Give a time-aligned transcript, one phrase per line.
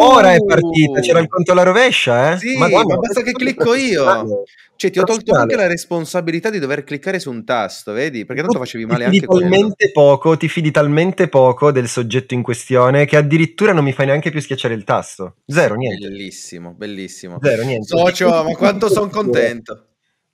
[0.00, 2.38] Ora è partita, c'era il conto alla rovescia, eh?
[2.38, 4.44] Sì, Madonna, ma basta che clicco io.
[4.76, 8.24] Cioè, ti ho tolto anche la responsabilità di dover cliccare su un tasto, vedi?
[8.24, 13.04] Perché tanto facevi male anche talmente poco, ti fidi talmente poco del soggetto in questione
[13.04, 15.38] che addirittura non mi fai neanche più schiacciare il tasto.
[15.46, 16.06] Zero, niente.
[16.06, 17.38] Bellissimo, bellissimo.
[17.42, 17.86] Zero, niente.
[17.86, 19.86] Socio, ma quanto sono contento.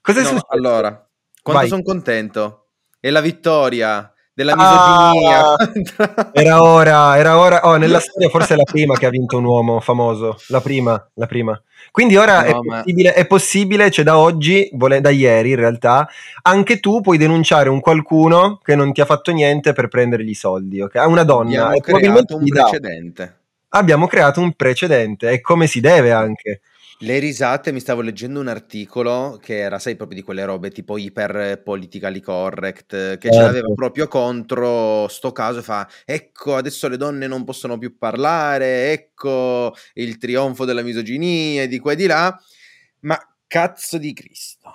[0.02, 0.46] Cos'è no, successo?
[0.50, 1.08] Allora,
[1.42, 2.66] quanto sono contento.
[3.00, 5.54] E la vittoria della misoginia.
[5.54, 7.60] Ah, era ora, era ora.
[7.62, 10.36] Oh, nella storia forse è la prima che ha vinto un uomo famoso.
[10.48, 11.60] La prima, la prima.
[11.90, 12.76] Quindi ora no, è, ma...
[12.78, 16.08] possibile, è possibile, cioè da oggi, da ieri in realtà,
[16.42, 20.34] anche tu puoi denunciare un qualcuno che non ti ha fatto niente per prendere i
[20.34, 20.96] soldi, ok?
[20.96, 21.68] A una donna.
[21.68, 23.38] Abbiamo creato un precedente.
[23.68, 26.60] Abbiamo creato un precedente, e come si deve anche.
[27.00, 30.96] Le risate, mi stavo leggendo un articolo che era, sai, proprio di quelle robe tipo
[30.96, 33.32] iper politically correct, che eh.
[33.32, 37.98] ce l'aveva proprio contro sto caso e fa, ecco, adesso le donne non possono più
[37.98, 42.40] parlare, ecco il trionfo della misoginia e di qua e di là,
[43.00, 44.72] ma cazzo di Cristo.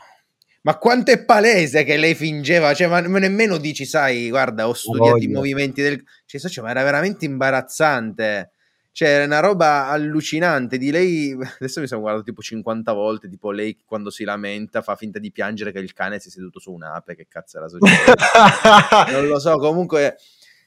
[0.62, 5.16] Ma quanto è palese che lei fingeva, cioè, ma nemmeno dici, sai, guarda, ho studiato
[5.16, 6.04] oh, i movimenti del...
[6.26, 8.52] Cioè, cioè, ma era veramente imbarazzante.
[9.00, 11.32] Cioè, è una roba allucinante di lei.
[11.58, 13.30] Adesso mi sono guardato tipo 50 volte.
[13.30, 16.60] Tipo, lei quando si lamenta fa finta di piangere che il cane si è seduto
[16.60, 17.16] su un'ape.
[17.16, 18.14] Che cazzo era successo?
[19.14, 19.56] non lo so.
[19.56, 20.18] Comunque,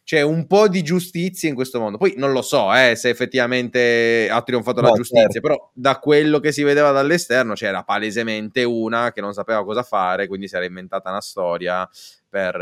[0.02, 1.98] c'è un po' di giustizia in questo mondo.
[1.98, 5.41] Poi non lo so eh, se effettivamente ha trionfato no, la giustizia, certo.
[5.46, 10.27] però da quello che si vedeva dall'esterno c'era palesemente una che non sapeva cosa fare,
[10.27, 11.86] quindi si era inventata una storia
[12.30, 12.56] per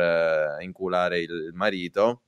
[0.59, 2.23] uh, inculare il marito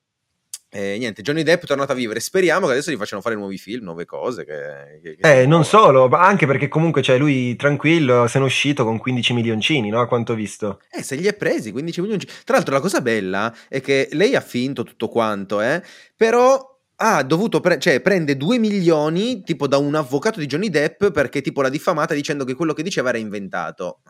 [0.75, 2.19] e niente, Johnny Depp è tornato a vivere.
[2.19, 4.47] Speriamo che adesso gli facciano fare nuovi film, nuove cose.
[4.47, 8.45] Che, che, che eh, non solo, ma anche perché comunque cioè, lui tranquillo se n'è
[8.47, 10.01] uscito con 15 milioncini, no?
[10.01, 10.81] A quanto ho visto.
[10.91, 12.33] Eh, se li è presi 15 milioncini.
[12.45, 15.83] Tra l'altro, la cosa bella è che lei ha finto tutto quanto, eh?
[16.17, 21.09] Però ha dovuto pre- cioè prende 2 milioni tipo da un avvocato di Johnny Depp
[21.09, 24.01] perché tipo l'ha diffamata dicendo che quello che diceva era inventato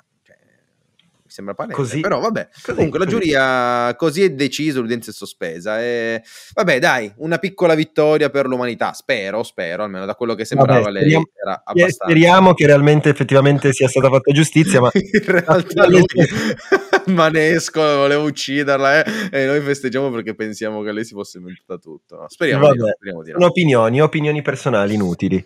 [1.33, 2.49] sembra palese, così, però vabbè.
[2.53, 3.11] Così, Comunque così.
[3.11, 5.81] la giuria così è deciso, l'udienza è sospesa.
[5.81, 6.23] E...
[6.55, 10.91] Vabbè, dai, una piccola vittoria per l'umanità, spero, spero, almeno da quello che sembrava vabbè,
[10.91, 12.05] lei speriamo, era abbastanza.
[12.05, 16.05] Speriamo che realmente effettivamente sia stata fatta giustizia, ma in realtà lui
[17.07, 19.29] Manesco voleva ucciderla eh?
[19.31, 22.17] e noi festeggiamo perché pensiamo che lei si fosse inventata tutto.
[22.17, 23.47] No, speriamo, vabbè, di, speriamo di no.
[23.47, 25.45] Opinioni, opinioni personali inutili.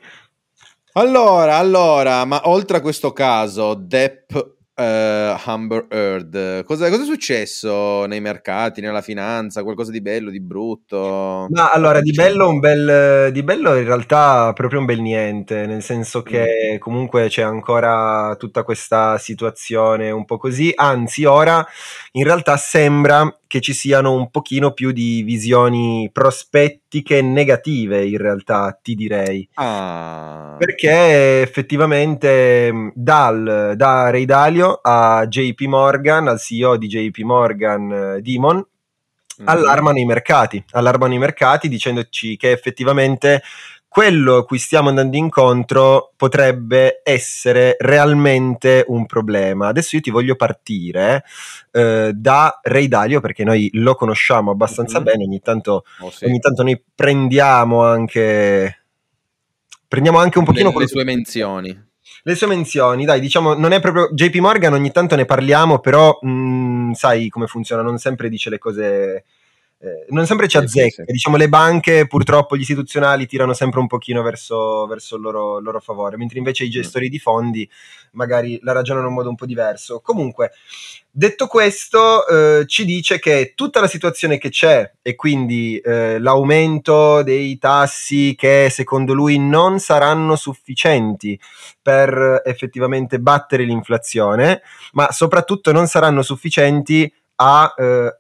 [0.93, 4.33] Allora, allora, ma oltre a questo caso, Depp
[4.79, 6.65] Uh, Humber Heard.
[6.65, 9.63] Cosa, cosa, è successo nei mercati, nella finanza?
[9.63, 11.47] Qualcosa di bello, di brutto?
[11.49, 15.83] Ma allora, di bello, un bel, di bello in realtà proprio un bel niente, nel
[15.83, 16.79] senso che mm.
[16.79, 21.67] comunque c'è ancora tutta questa situazione un po' così, anzi ora
[22.13, 26.11] in realtà sembra che ci siano un pochino più di visioni
[26.97, 29.49] prospettiche negative in realtà, ti direi.
[29.55, 30.57] Ah.
[30.59, 38.57] Perché effettivamente dal, da Ray Dalio a JP Morgan, al CEO di JP Morgan, Dimon,
[38.57, 39.49] mm-hmm.
[39.49, 43.43] allarmano i mercati, allarmano i mercati dicendoci che effettivamente
[43.89, 49.69] quello a cui stiamo andando incontro potrebbe essere realmente un problema.
[49.69, 51.25] Adesso io ti voglio partire
[51.73, 55.07] eh, da Ray Dalio perché noi lo conosciamo abbastanza mm-hmm.
[55.07, 56.27] bene, ogni tanto, oh, sì.
[56.27, 58.81] ogni tanto noi prendiamo anche
[59.89, 61.85] prendiamo anche un pochino le, le sue menzioni.
[62.23, 66.19] Le sue menzioni, dai, diciamo, non è proprio JP Morgan, ogni tanto ne parliamo, però
[66.21, 69.25] mh, mm, sai come funziona, non sempre dice le cose
[69.79, 71.05] eh, non sempre ci azzecca.
[71.05, 75.81] Diciamo, le banche, purtroppo, gli istituzionali tirano sempre un pochino verso, verso il loro, loro,
[75.81, 76.71] favore, mentre invece i mm.
[76.71, 77.69] gestori di fondi
[78.13, 80.01] magari la ragionano in modo un po' diverso.
[80.01, 80.53] Comunque,
[81.11, 87.23] detto questo, eh, ci dice che tutta la situazione che c'è e quindi eh, l'aumento
[87.23, 91.39] dei tassi che secondo lui non saranno sufficienti
[91.83, 98.17] per effettivamente battere l'inflazione, ma soprattutto non saranno sufficienti a eh,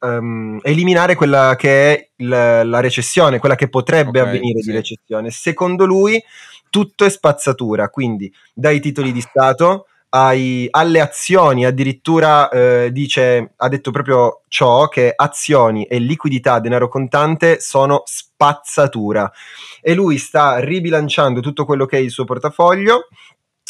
[0.00, 4.70] um, eliminare quella che è la, la recessione, quella che potrebbe okay, avvenire sì.
[4.70, 5.30] di recessione.
[5.30, 6.22] Secondo lui
[6.70, 13.68] tutto è spazzatura, quindi dai titoli di Stato ai, alle azioni, addirittura eh, dice, ha
[13.68, 19.30] detto proprio ciò, che azioni e liquidità, denaro contante sono spazzatura.
[19.80, 23.08] E lui sta ribilanciando tutto quello che è il suo portafoglio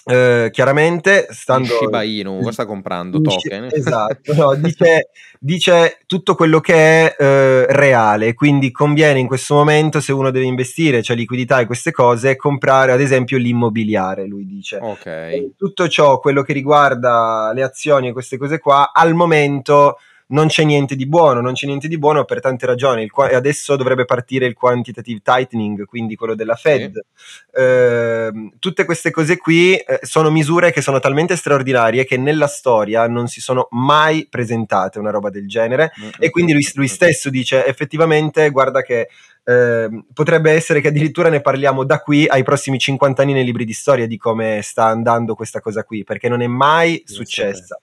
[0.02, 3.20] Uh, chiaramente stando Shiba Inu sta comprando?
[3.20, 3.68] Token?
[3.70, 10.00] Esatto no, dice, dice, tutto quello che è uh, reale quindi conviene in questo momento
[10.00, 14.78] se uno deve investire c'è liquidità e queste cose comprare ad esempio l'immobiliare lui dice.
[14.80, 15.56] Ok.
[15.56, 19.98] Tutto ciò quello che riguarda le azioni e queste cose qua al momento
[20.30, 23.02] non c'è niente di buono, non c'è niente di buono per tante ragioni.
[23.02, 26.92] Il, adesso dovrebbe partire il quantitative tightening, quindi quello della Fed.
[26.92, 27.60] Sì.
[27.60, 33.06] Eh, tutte queste cose qui eh, sono misure che sono talmente straordinarie che nella storia
[33.06, 36.10] non si sono mai presentate una roba del genere mm-hmm.
[36.18, 39.08] e quindi lui, lui stesso dice effettivamente guarda che
[39.44, 43.64] eh, potrebbe essere che addirittura ne parliamo da qui ai prossimi 50 anni nei libri
[43.64, 47.78] di storia di come sta andando questa cosa qui, perché non è mai successa.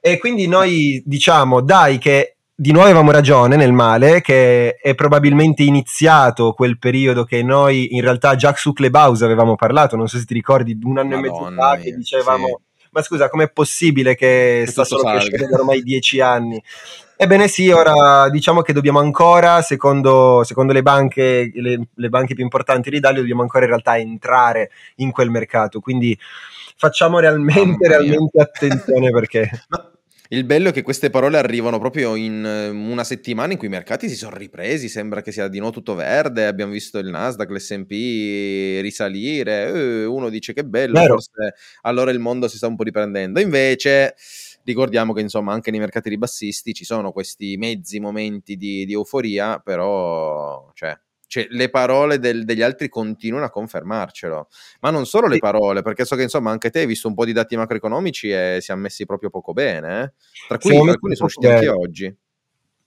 [0.00, 5.62] E quindi noi diciamo, dai, che di nuovo avevamo ragione nel male, che è probabilmente
[5.62, 10.24] iniziato quel periodo che noi in realtà già su Clubhouse avevamo parlato, non so se
[10.24, 12.46] ti ricordi, un anno Madonna e mezzo fa che dicevamo...
[12.46, 12.66] Sì.
[12.90, 16.60] Ma scusa, com'è possibile che, che sta solo crescendo ormai dieci anni?
[17.20, 22.42] Ebbene sì, ora diciamo che dobbiamo ancora, secondo, secondo le, banche, le, le, banche, più
[22.42, 25.80] importanti d'Italia, dobbiamo ancora in realtà entrare in quel mercato.
[25.80, 26.18] Quindi
[26.76, 29.50] facciamo realmente, realmente attenzione perché...
[29.68, 29.87] Ma
[30.28, 33.70] il bello è che queste parole arrivano proprio in eh, una settimana in cui i
[33.70, 37.50] mercati si sono ripresi, sembra che sia di nuovo tutto verde, abbiamo visto il Nasdaq,
[37.50, 42.84] l'S&P risalire, eh, uno dice che bello, forse allora il mondo si sta un po'
[42.84, 43.40] riprendendo.
[43.40, 44.14] Invece
[44.68, 49.58] Ricordiamo che insomma anche nei mercati ribassisti ci sono questi mezzi momenti di, di euforia,
[49.60, 50.94] però cioè,
[51.28, 54.48] cioè, le parole del, degli altri continuano a confermarcelo.
[54.80, 57.24] Ma non solo le parole, perché so che insomma anche te hai visto un po'
[57.24, 60.02] di dati macroeconomici e siamo messi proprio poco bene.
[60.02, 60.12] Eh?
[60.48, 62.16] Tra cui alcuni sono usciti anche oggi.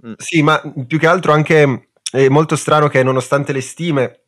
[0.05, 0.13] Mm.
[0.17, 4.20] Sì, ma più che altro anche è molto strano che nonostante le stime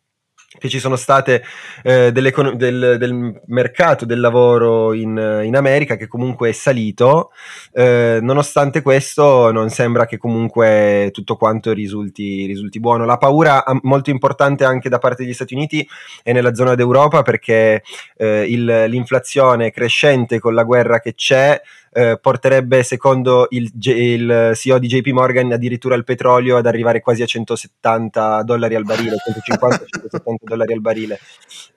[0.58, 1.44] che ci sono state
[1.82, 7.32] eh, del, del, mercato del lavoro in, in, America che comunque è salito,
[7.72, 13.06] eh, nonostante questo non sembra che comunque tutto quanto risulti, risulti, buono.
[13.06, 15.88] La paura molto importante anche da parte degli Stati Uniti
[16.22, 17.84] è nella zona d'Europa perché
[18.18, 21.60] eh, il, l'inflazione crescente con la guerra che c'è
[21.94, 27.22] eh, porterebbe secondo il, il, CEO di JP Morgan addirittura il petrolio ad arrivare quasi
[27.22, 31.20] a 170 dollari al barile, 150-170 dollari al barile.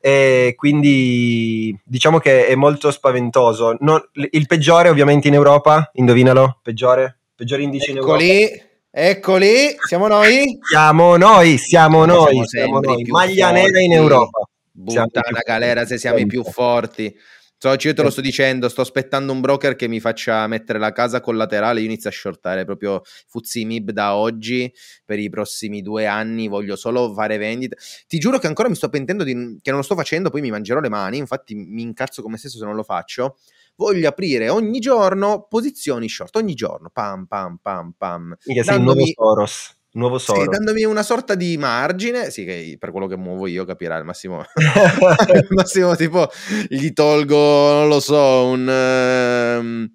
[0.00, 3.76] E quindi diciamo che è molto spaventoso.
[3.80, 7.18] Non, il peggiore ovviamente in Europa, indovinalo, peggiore?
[7.34, 8.24] Peggiore indice Eccoli.
[8.24, 8.64] in Europa.
[8.98, 10.58] Eccoli, siamo noi?
[10.62, 13.04] Siamo noi, siamo noi, siamo noi.
[13.04, 14.48] Maglia nera in Europa.
[14.72, 17.14] Buttana galera se siamo i più forti.
[17.58, 20.92] So, io te lo sto dicendo, sto aspettando un broker che mi faccia mettere la
[20.92, 24.70] casa collaterale, io inizio a shortare proprio Fuzzi Mib da oggi.
[25.06, 27.78] Per i prossimi due anni, voglio solo fare vendite.
[28.06, 30.50] Ti giuro che ancora mi sto pentendo di, che non lo sto facendo, poi mi
[30.50, 33.38] mangerò le mani, infatti mi incazzo come stesso se non lo faccio.
[33.76, 38.36] Voglio aprire ogni giorno posizioni short, ogni giorno, pam pam pam pam.
[38.38, 40.44] Che sei il nuovo Soros nuovo Soros.
[40.44, 44.04] Sì, dandomi una sorta di margine, sì, che per quello che muovo io capirai al
[44.04, 46.28] massimo, al massimo tipo
[46.68, 49.58] gli tolgo, non lo so, un...
[49.58, 49.90] Um,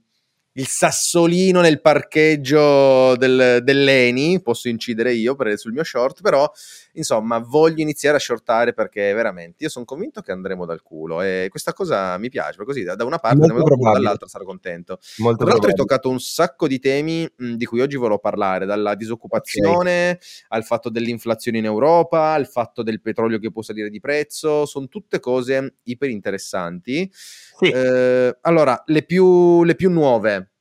[0.56, 6.50] il sassolino nel parcheggio del, dell'Eni, posso incidere io per, sul mio short, però
[6.94, 11.48] insomma voglio iniziare a shortare perché veramente io sono convinto che andremo dal culo e
[11.50, 15.00] questa cosa mi piace, così da, da una parte andiamo dal culo, dall'altra sarò contento.
[15.18, 18.66] Molto Tra l'altro hai toccato un sacco di temi mh, di cui oggi volevo parlare,
[18.66, 20.28] dalla disoccupazione okay.
[20.50, 24.88] al fatto dell'inflazione in Europa, al fatto del petrolio che può salire di prezzo, sono
[24.88, 27.10] tutte cose iper interessanti.
[27.12, 27.70] Sì.
[27.70, 30.52] Eh, allora, le più, le più nuove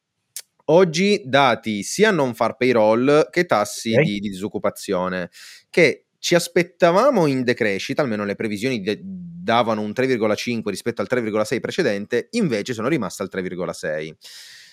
[0.71, 4.05] oggi dati sia non far payroll che tassi okay.
[4.05, 5.31] di, di, disoccupazione,
[5.69, 11.61] che ci aspettavamo in decrescita, almeno le previsioni de- davano un 3,5 rispetto al 3,6
[11.61, 14.15] precedente, invece sono rimaste al 3,6.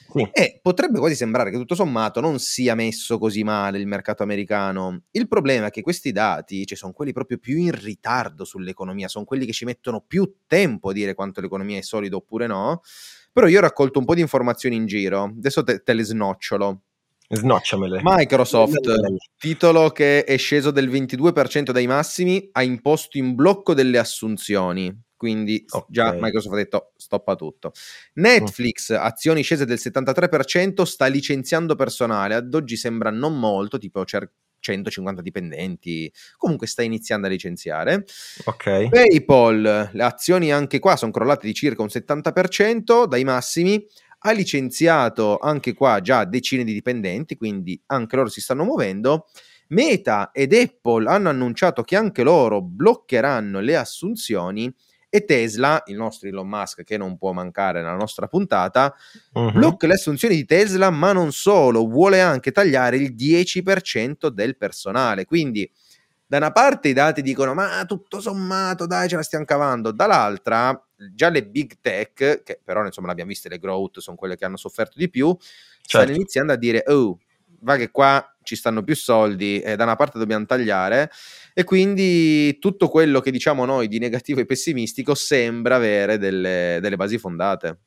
[0.09, 0.29] Sì.
[0.31, 5.03] E potrebbe quasi sembrare che tutto sommato non sia messo così male il mercato americano.
[5.11, 9.25] Il problema è che questi dati, cioè sono quelli proprio più in ritardo sull'economia, sono
[9.25, 12.81] quelli che ci mettono più tempo a dire quanto l'economia è solida oppure no.
[13.31, 16.81] Però io ho raccolto un po' di informazioni in giro, adesso te, te le snocciolo.
[17.29, 17.99] Snocciamele.
[18.03, 18.79] Microsoft,
[19.37, 25.05] titolo che è sceso del 22% dai massimi, ha imposto in blocco delle assunzioni.
[25.17, 25.87] Quindi okay.
[25.89, 27.71] già Microsoft ha detto stoppa tutto.
[28.13, 28.97] Netflix, mm.
[28.99, 32.35] azioni scese del 73%, sta licenziando personale.
[32.35, 36.11] Ad oggi sembra non molto, tipo cer- 150 dipendenti.
[36.37, 38.05] Comunque sta iniziando a licenziare.
[38.45, 38.89] Ok.
[38.89, 43.83] PayPal, le azioni anche qua sono crollate di circa un 70% dai massimi
[44.27, 49.27] ha licenziato anche qua già decine di dipendenti, quindi anche loro si stanno muovendo.
[49.69, 54.73] Meta ed Apple hanno annunciato che anche loro bloccheranno le assunzioni
[55.09, 58.93] e Tesla, il nostro Elon Musk che non può mancare nella nostra puntata,
[59.33, 59.51] uh-huh.
[59.51, 65.25] blocca le assunzioni di Tesla, ma non solo, vuole anche tagliare il 10% del personale.
[65.25, 65.69] Quindi
[66.27, 70.79] da una parte i dati dicono ma tutto sommato dai ce la stiamo cavando, dall'altra
[71.13, 74.57] già le big tech, che però insomma l'abbiamo viste, le growth sono quelle che hanno
[74.57, 75.87] sofferto di più, certo.
[75.87, 77.17] stanno iniziando a dire oh
[77.61, 81.09] va che qua ci stanno più soldi e da una parte dobbiamo tagliare
[81.53, 86.95] e quindi tutto quello che diciamo noi di negativo e pessimistico sembra avere delle, delle
[86.95, 87.79] basi fondate.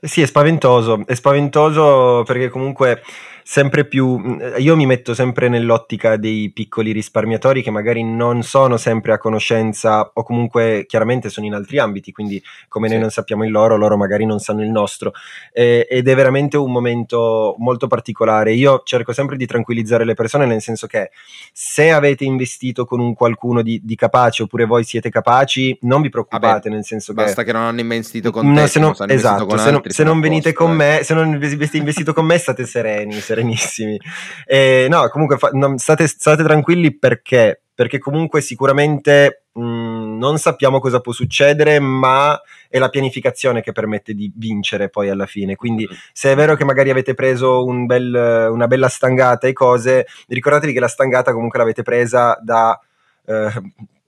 [0.00, 3.02] Sì, è spaventoso, è spaventoso perché comunque
[3.44, 4.18] sempre più.
[4.18, 9.18] Mm, io mi metto sempre nell'ottica dei piccoli risparmiatori che magari non sono sempre a
[9.18, 12.94] conoscenza o comunque chiaramente sono in altri ambiti, quindi come sì.
[12.94, 15.12] noi non sappiamo il loro, loro magari non sanno il nostro.
[15.52, 18.54] Eh, ed è veramente un momento molto particolare.
[18.54, 21.10] Io cerco sempre di tranquillizzare le persone, nel senso che
[21.52, 26.08] se avete investito con un qualcuno di, di capace oppure voi siete capaci, non vi
[26.08, 27.34] preoccupate, Vabbè, nel senso basta che.
[27.34, 30.20] Basta che non hanno investito con no, te, se non, esatto, se, non, se non
[30.20, 30.74] venite con eh.
[30.74, 33.98] me, se non avete investito con me, state sereni serenissimi.
[34.46, 37.62] E, no, comunque fa, non, state, state, tranquilli perché?
[37.74, 44.14] Perché comunque sicuramente mh, non sappiamo cosa può succedere, ma è la pianificazione che permette
[44.14, 45.56] di vincere poi alla fine.
[45.56, 45.96] Quindi mm.
[46.12, 50.72] se è vero che magari avete preso un bel, una bella stangata e cose, ricordatevi
[50.72, 52.78] che la stangata comunque l'avete presa da...
[53.26, 53.62] Eh,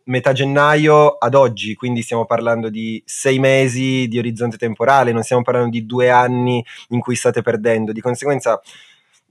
[0.07, 5.43] metà gennaio ad oggi, quindi stiamo parlando di sei mesi di orizzonte temporale, non stiamo
[5.43, 7.93] parlando di due anni in cui state perdendo.
[7.93, 8.61] Di conseguenza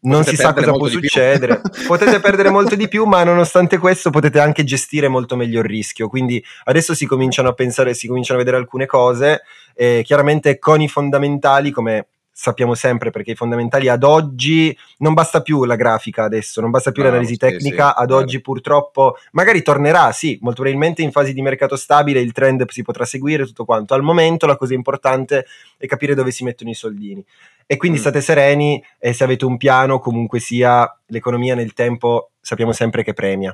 [0.02, 1.62] non si sa cosa può succedere.
[1.88, 6.08] potete perdere molto di più, ma nonostante questo potete anche gestire molto meglio il rischio.
[6.08, 9.42] Quindi adesso si cominciano a pensare, si cominciano a vedere alcune cose.
[9.74, 15.42] Eh, chiaramente con i fondamentali, come sappiamo sempre, perché i fondamentali ad oggi non basta
[15.42, 17.94] più la grafica adesso, non basta più no, l'analisi sì, tecnica.
[17.96, 18.20] Sì, ad vero.
[18.20, 22.84] oggi purtroppo magari tornerà, sì, molto probabilmente in fasi di mercato stabile il trend si
[22.84, 23.94] potrà seguire tutto quanto.
[23.94, 25.46] Al momento la cosa importante
[25.78, 27.24] è capire dove si mettono i soldini
[27.66, 28.02] e quindi mm.
[28.02, 33.14] state sereni e se avete un piano comunque sia l'economia nel tempo sappiamo sempre che
[33.14, 33.54] premia.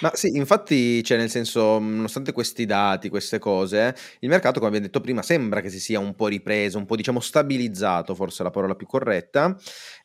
[0.00, 4.86] Ma sì, infatti, cioè, nel senso, nonostante questi dati, queste cose, il mercato, come abbiamo
[4.86, 8.44] detto prima, sembra che si sia un po' ripreso, un po' diciamo stabilizzato, forse è
[8.44, 9.56] la parola più corretta.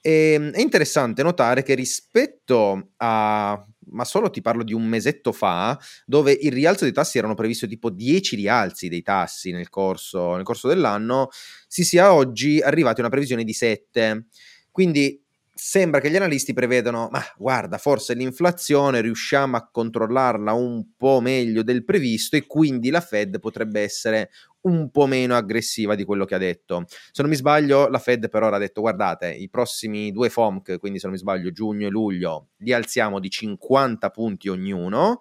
[0.01, 5.31] E, ehm, è interessante notare che rispetto a ma solo ti parlo di un mesetto
[5.31, 10.34] fa, dove il rialzo dei tassi erano previsto tipo 10 rialzi dei tassi nel corso,
[10.36, 11.29] nel corso dell'anno,
[11.67, 14.25] si sia oggi arrivati a una previsione di 7.
[14.72, 15.24] Quindi
[15.57, 21.63] sembra che gli analisti prevedono, ma guarda, forse l'inflazione riusciamo a controllarla un po' meglio
[21.63, 24.31] del previsto e quindi la Fed potrebbe essere
[24.62, 26.83] un po' meno aggressiva di quello che ha detto.
[26.88, 30.77] Se non mi sbaglio, la Fed per ora ha detto, guardate, i prossimi due FOMC,
[30.77, 35.19] quindi se non mi sbaglio giugno e luglio, li alziamo di 50 punti ognuno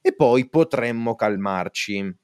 [0.00, 2.14] e poi potremmo calmarci.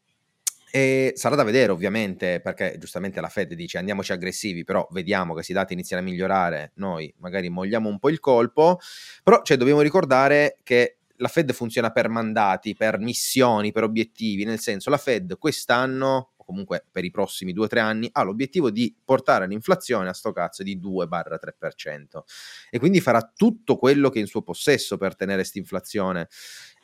[0.73, 5.35] E sarà da vedere ovviamente perché giustamente la Fed dice andiamoci aggressivi, però vediamo che
[5.35, 8.79] questi dati iniziano a migliorare, noi magari mogliamo un po' il colpo,
[9.25, 14.61] però cioè, dobbiamo ricordare che la Fed funziona per mandati, per missioni, per obiettivi, nel
[14.61, 19.47] senso la Fed quest'anno o comunque per i prossimi 2-3 anni ha l'obiettivo di portare
[19.47, 22.21] l'inflazione a sto cazzo di 2-3%
[22.71, 26.29] e quindi farà tutto quello che è in suo possesso per tenere questa inflazione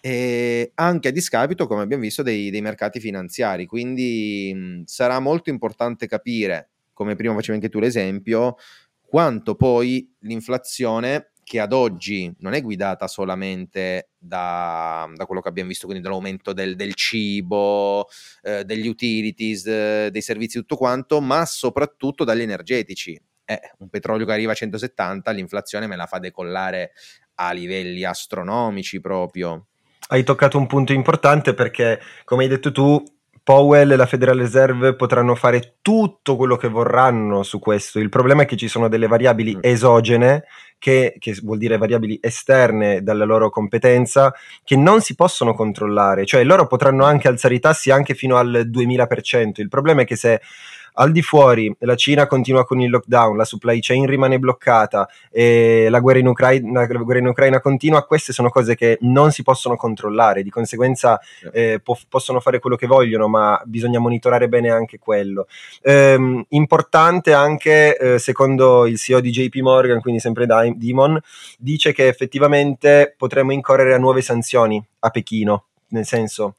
[0.07, 3.67] e anche a discapito, come abbiamo visto, dei, dei mercati finanziari.
[3.67, 8.55] Quindi mh, sarà molto importante capire, come prima facevi anche tu l'esempio,
[9.01, 15.71] quanto poi l'inflazione che ad oggi non è guidata solamente da, da quello che abbiamo
[15.71, 18.07] visto, quindi dall'aumento del, del cibo,
[18.43, 23.21] eh, degli utilities, eh, dei servizi, tutto quanto, ma soprattutto dagli energetici.
[23.45, 26.93] Eh, un petrolio che arriva a 170, l'inflazione me la fa decollare
[27.39, 29.67] a livelli astronomici proprio
[30.09, 33.03] hai toccato un punto importante perché, come hai detto tu,
[33.47, 38.01] Powell e la Federal Reserve potranno fare tutto quello che vorranno su questo.
[38.01, 39.61] Il problema è che ci sono delle variabili mm.
[39.63, 40.47] esogene,
[40.79, 44.35] che, che, vuol dire variabili esterne dalla loro competenza,
[44.65, 46.27] che non si possono controllare.
[46.27, 49.53] Cioè loro potranno anche alzare i tassi anche fino al 2000%.
[49.61, 50.41] Il problema è che se
[50.99, 55.89] al di fuori la Cina continua con il lockdown, la supply chain rimane bloccata e
[55.91, 59.43] la guerra in Ucraina, la guerra in Ucraina continua, queste sono cose che non si
[59.43, 61.21] possono controllare, di conseguenza
[61.53, 65.47] eh, po- possono fare quello che vogliono, ma bisogna monitorare bene anche quello.
[65.83, 71.21] Ehm, importante anche, eh, secondo il CEO di JP Morgan, quindi sempre Dimon,
[71.59, 76.55] dice che effettivamente potremmo incorrere a nuove sanzioni a Pechino, nel senso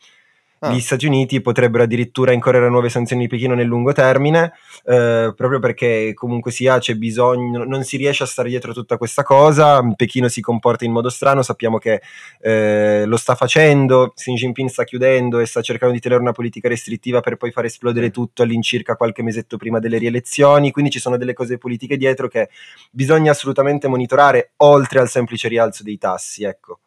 [0.60, 0.72] Ah.
[0.72, 4.54] Gli Stati Uniti potrebbero addirittura incorrere a nuove sanzioni di Pechino nel lungo termine,
[4.86, 8.98] eh, proprio perché comunque sia c'è bisogno, non si riesce a stare dietro a tutta
[8.98, 9.82] questa cosa.
[9.96, 12.02] Pechino si comporta in modo strano, sappiamo che
[12.42, 14.14] eh, lo sta facendo.
[14.16, 17.66] Xi Jinping sta chiudendo e sta cercando di tenere una politica restrittiva per poi far
[17.66, 20.72] esplodere tutto all'incirca qualche mesetto prima delle rielezioni.
[20.72, 22.50] Quindi ci sono delle cose politiche dietro che
[22.92, 26.44] bisogna assolutamente monitorare, oltre al semplice rialzo dei tassi.
[26.46, 26.80] Ecco.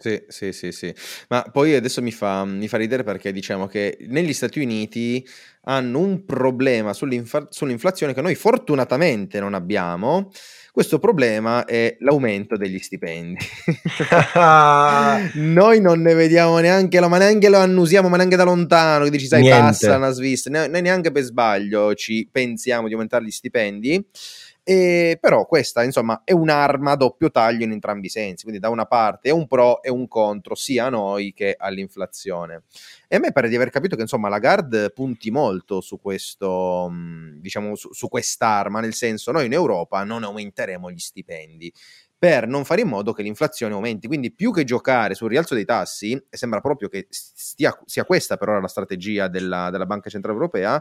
[0.00, 0.94] Sì, sì, sì, sì.
[1.28, 5.26] Ma poi adesso mi fa, mi fa ridere perché diciamo che negli Stati Uniti
[5.62, 10.30] hanno un problema sull'inflazione che noi fortunatamente non abbiamo.
[10.70, 13.44] Questo problema è l'aumento degli stipendi.
[15.34, 19.26] noi non ne vediamo neanche, ma neanche lo annusiamo, ma neanche da lontano, che dici
[19.26, 19.60] sai Niente.
[19.60, 24.06] passa una Svizzera, noi neanche per sbaglio ci pensiamo di aumentare gli stipendi.
[24.70, 28.68] E però questa, insomma, è un'arma a doppio taglio in entrambi i sensi, quindi da
[28.68, 32.64] una parte è un pro e un contro sia a noi che all'inflazione.
[33.08, 36.86] E a me pare di aver capito che, insomma, la Gard punti molto su questo,
[36.90, 41.72] mm, diciamo, su, su quest'arma, nel senso, noi in Europa non aumenteremo gli stipendi
[42.18, 44.06] per non fare in modo che l'inflazione aumenti.
[44.06, 48.36] Quindi più che giocare sul rialzo dei tassi, e sembra proprio che stia, sia questa
[48.36, 50.78] per ora la strategia della, della Banca Centrale Europea,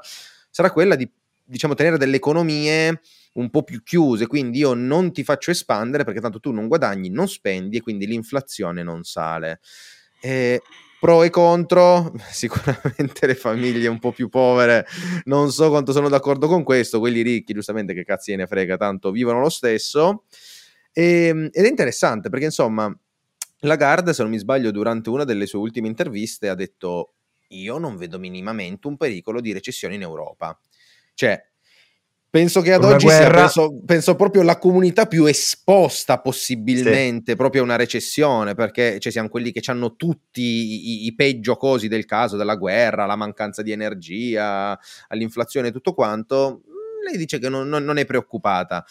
[0.49, 1.09] sarà quella di
[1.47, 3.01] diciamo, tenere delle economie
[3.33, 7.09] un po' più chiuse, quindi io non ti faccio espandere perché tanto tu non guadagni,
[7.09, 9.59] non spendi e quindi l'inflazione non sale.
[10.19, 10.61] E
[10.99, 14.85] pro e contro, sicuramente le famiglie un po' più povere
[15.25, 19.11] non so quanto sono d'accordo con questo, quelli ricchi giustamente che cazzi ne frega, tanto
[19.11, 20.23] vivono lo stesso.
[20.91, 22.91] E, ehm, ed è interessante perché insomma
[23.61, 27.13] Lagarde, se non mi sbaglio, durante una delle sue ultime interviste ha detto
[27.49, 30.59] io non vedo minimamente un pericolo di recessione in Europa.
[31.17, 31.43] Cioè,
[32.29, 33.23] penso che ad una oggi guerra...
[33.23, 37.35] sia penso, penso, proprio la comunità più esposta possibilmente sì.
[37.35, 41.87] proprio a una recessione, perché cioè, siamo quelli che hanno tutti i, i, peggio cosi
[41.87, 46.61] del caso, della guerra, la mancanza di energia, all'inflazione e tutto quanto.
[47.03, 48.85] Lei dice che non, non, non è preoccupata.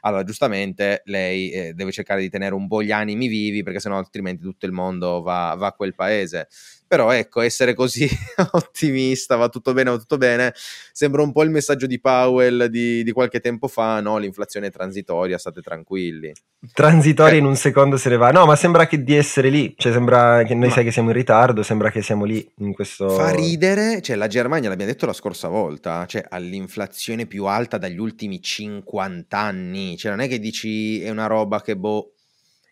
[0.00, 3.98] Allora, giustamente lei eh, deve cercare di tenere un po' gli animi vivi perché sennò
[3.98, 6.48] altrimenti tutto il mondo va, va a quel paese.
[6.88, 8.08] Però ecco, essere così
[8.52, 10.54] ottimista, va tutto bene, va tutto bene,
[10.92, 14.16] sembra un po' il messaggio di Powell di, di qualche tempo fa, no?
[14.16, 16.32] L'inflazione è transitoria, state tranquilli.
[16.72, 17.38] Transitoria eh.
[17.38, 18.30] in un secondo se ne va.
[18.30, 20.74] No, ma sembra che di essere lì, cioè sembra che noi ma...
[20.74, 23.10] sai che siamo in ritardo, sembra che siamo lì in questo...
[23.10, 27.76] Fa ridere, cioè la Germania, l'abbiamo detto la scorsa volta, cioè ha l'inflazione più alta
[27.76, 32.14] dagli ultimi 50 anni, cioè non è che dici è una roba che boh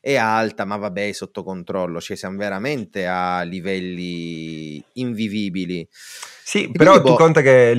[0.06, 5.84] è alta, ma vabbè, è sotto controllo, cioè siamo veramente a livelli invivibili.
[5.90, 7.16] Sì, e però tu boh...
[7.16, 7.73] conta che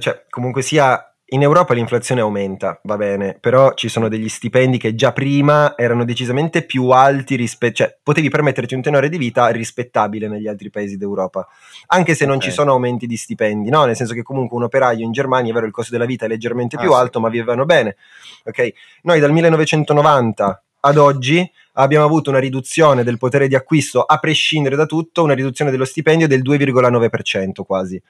[0.00, 4.94] cioè, comunque sia in Europa l'inflazione aumenta, va bene, però ci sono degli stipendi che
[4.94, 10.28] già prima erano decisamente più alti rispetto, cioè potevi permetterti un tenore di vita rispettabile
[10.28, 11.46] negli altri paesi d'Europa,
[11.88, 12.48] anche se non okay.
[12.48, 13.84] ci sono aumenti di stipendi, no?
[13.84, 16.28] Nel senso che comunque un operaio in Germania, è vero, il costo della vita è
[16.28, 16.96] leggermente ah, più sì.
[16.96, 17.96] alto, ma vivevano bene,
[18.44, 18.72] ok?
[19.02, 24.76] Noi dal 1990 ad oggi abbiamo avuto una riduzione del potere di acquisto, a prescindere
[24.76, 28.00] da tutto, una riduzione dello stipendio del 2,9% quasi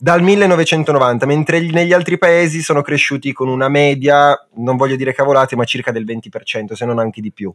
[0.00, 5.56] dal 1990, mentre negli altri paesi sono cresciuti con una media, non voglio dire cavolate,
[5.56, 7.52] ma circa del 20%, se non anche di più.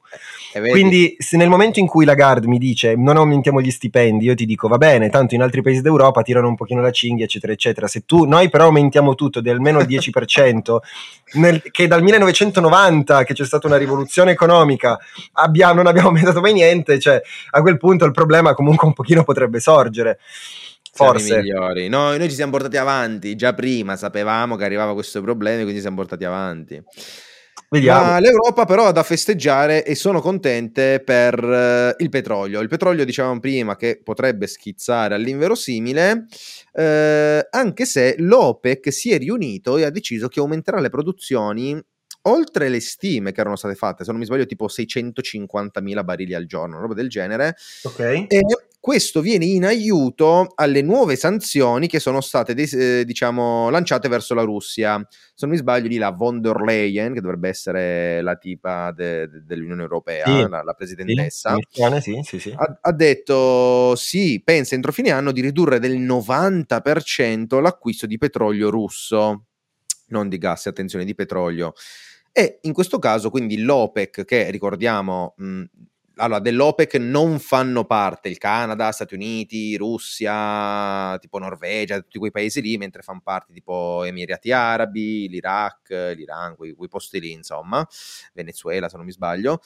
[0.51, 4.25] Eh, Quindi se nel momento in cui la Gard mi dice non aumentiamo gli stipendi,
[4.25, 7.23] io ti dico va bene, tanto in altri paesi d'Europa tirano un pochino la cinghia,
[7.23, 7.88] eccetera, eccetera.
[7.88, 10.77] Se tu, noi però aumentiamo tutto di almeno il 10%,
[11.39, 14.99] nel, che dal 1990, che c'è stata una rivoluzione economica,
[15.34, 19.23] abbiamo, non abbiamo aumentato mai niente, cioè a quel punto il problema comunque un pochino
[19.23, 20.19] potrebbe sorgere.
[20.95, 21.38] Forse.
[21.38, 21.88] migliori.
[21.88, 25.95] No, noi ci siamo portati avanti, già prima sapevamo che arrivava questo problema, quindi siamo
[25.95, 26.82] portati avanti.
[27.69, 28.03] Vediamo.
[28.03, 32.60] Ma l'Europa però ha da festeggiare e sono contente per uh, il petrolio.
[32.60, 36.25] Il petrolio dicevamo prima che potrebbe schizzare all'inverosimile,
[36.73, 41.84] uh, anche se l'OPEC si è riunito e ha deciso che aumenterà le produzioni
[42.25, 46.45] oltre le stime che erano state fatte, se non mi sbaglio tipo 650.000 barili al
[46.45, 47.56] giorno, roba del genere.
[47.82, 47.99] Ok.
[48.27, 48.39] E
[48.84, 54.41] questo viene in aiuto alle nuove sanzioni che sono state eh, diciamo, lanciate verso la
[54.41, 55.02] Russia.
[55.10, 59.30] Se non mi sbaglio, lì la von der Leyen, che dovrebbe essere la tipa de-
[59.30, 60.50] de- dell'Unione Europea, sì.
[60.50, 61.56] la-, la, presidentessa,
[62.24, 68.06] sì, sì, ha-, ha detto sì, pensa entro fine anno di ridurre del 90% l'acquisto
[68.06, 69.46] di petrolio russo,
[70.08, 71.72] non di gas, attenzione, di petrolio.
[72.34, 75.63] E in questo caso, quindi l'OPEC, che ricordiamo mh,
[76.15, 82.62] allora, dell'OPEC non fanno parte il Canada, Stati Uniti, Russia, tipo Norvegia, tutti quei paesi
[82.62, 87.88] lì, mentre fanno parte tipo Emirati Arabi, l'Iraq, l'Iran, quei, quei posti lì, insomma,
[88.34, 89.62] Venezuela se non mi sbaglio.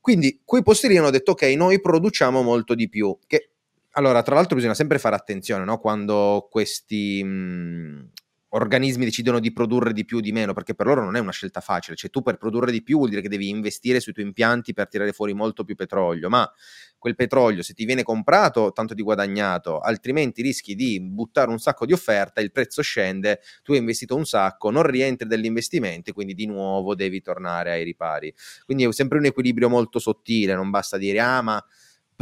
[0.00, 3.52] Quindi quei posti lì hanno detto ok, noi produciamo molto di più, che
[3.92, 5.78] allora, tra l'altro bisogna sempre fare attenzione, no?
[5.78, 8.10] Quando questi, mh,
[8.54, 11.32] organismi decidono di produrre di più o di meno, perché per loro non è una
[11.32, 14.26] scelta facile, cioè tu per produrre di più vuol dire che devi investire sui tuoi
[14.26, 16.50] impianti per tirare fuori molto più petrolio, ma
[16.98, 21.86] quel petrolio se ti viene comprato tanto di guadagnato, altrimenti rischi di buttare un sacco
[21.86, 26.34] di offerta, il prezzo scende, tu hai investito un sacco, non rientri dell'investimento e quindi
[26.34, 28.32] di nuovo devi tornare ai ripari.
[28.64, 31.64] Quindi è sempre un equilibrio molto sottile, non basta dire ah ma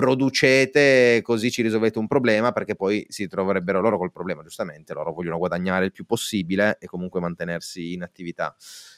[0.00, 5.12] producete così ci risolvete un problema perché poi si troverebbero loro col problema giustamente loro
[5.12, 8.56] vogliono guadagnare il più possibile e comunque mantenersi in attività.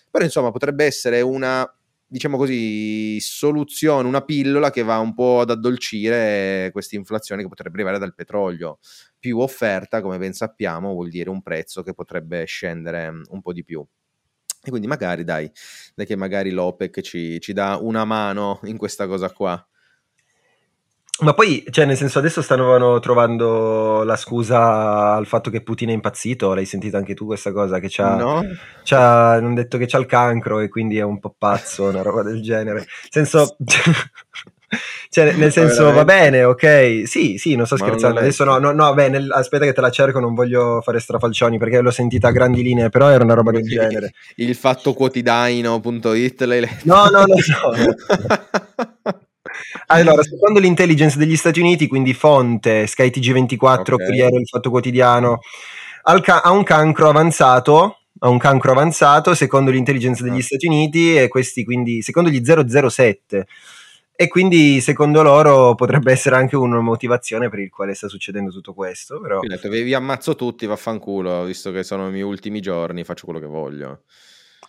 [0.08, 1.68] Però insomma potrebbe essere una
[2.06, 7.74] diciamo così soluzione una pillola che va un po' ad addolcire questa inflazione che potrebbe
[7.74, 8.78] arrivare dal petrolio.
[9.18, 13.64] Più offerta come ben sappiamo vuol dire un prezzo che potrebbe scendere un po' di
[13.64, 13.84] più.
[14.64, 15.50] E quindi magari dai,
[15.96, 19.66] dai che magari l'OPEC ci, ci dà una mano in questa cosa qua
[21.20, 25.92] ma poi, cioè, nel senso, adesso stavano trovando la scusa al fatto che Putin è
[25.92, 26.54] impazzito.
[26.54, 27.78] L'hai sentita anche tu questa cosa?
[27.78, 28.42] Che c'ha, no.
[28.82, 32.22] c'ha, hanno detto che c'ha il cancro e quindi è un po' pazzo, una roba
[32.22, 32.78] del genere.
[32.78, 33.56] Nel senso,
[35.10, 37.02] cioè, nel senso, va bene, ok.
[37.04, 38.14] Sì, sì, non sto Ma scherzando.
[38.14, 40.98] Non adesso no, no, no, beh, nel, aspetta che te la cerco, non voglio fare
[40.98, 44.14] strafalcioni perché l'ho sentita a grandi linee, però era una roba del genere.
[44.36, 46.68] Il fatto quotidiano.it lei...
[46.82, 47.36] No, no, no.
[49.04, 49.20] no.
[49.86, 53.84] Allora, secondo l'intelligence degli Stati Uniti, quindi fonte SkyTG24, okay.
[53.84, 55.40] Corriere il Fatto Quotidiano,
[56.04, 60.42] ha un cancro avanzato, ha un cancro avanzato secondo l'intelligence degli ah.
[60.42, 63.46] Stati Uniti e questi quindi secondo gli 007
[64.14, 68.74] e quindi secondo loro potrebbe essere anche una motivazione per il quale sta succedendo tutto
[68.74, 69.20] questo.
[69.20, 69.40] Però...
[69.40, 73.46] Detto, vi ammazzo tutti, vaffanculo, visto che sono i miei ultimi giorni, faccio quello che
[73.46, 74.02] voglio.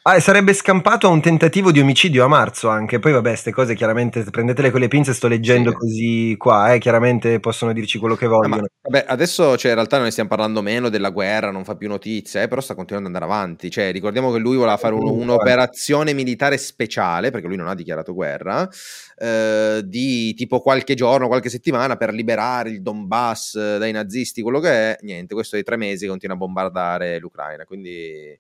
[0.06, 3.00] Ah, sarebbe scampato a un tentativo di omicidio a marzo anche.
[3.00, 5.76] Poi vabbè, queste cose chiaramente prendetele con le pinze, sto leggendo sì.
[5.78, 8.56] così qua, eh, chiaramente possono dirci quello che vogliono.
[8.56, 11.78] Ah, ma, vabbè, adesso cioè, in realtà noi stiamo parlando meno della guerra, non fa
[11.78, 13.72] più notizie, eh, però sta continuando ad andare avanti.
[13.72, 18.14] Cioè, ricordiamo che lui voleva fare un, un'operazione militare speciale, perché lui non ha dichiarato
[18.14, 18.68] guerra,
[19.16, 24.60] eh, di tipo qualche giorno, qualche settimana per liberare il Donbass eh, dai nazisti, quello
[24.60, 24.98] che è.
[25.00, 28.38] Niente, questo è tre mesi continua a bombardare l'Ucraina, quindi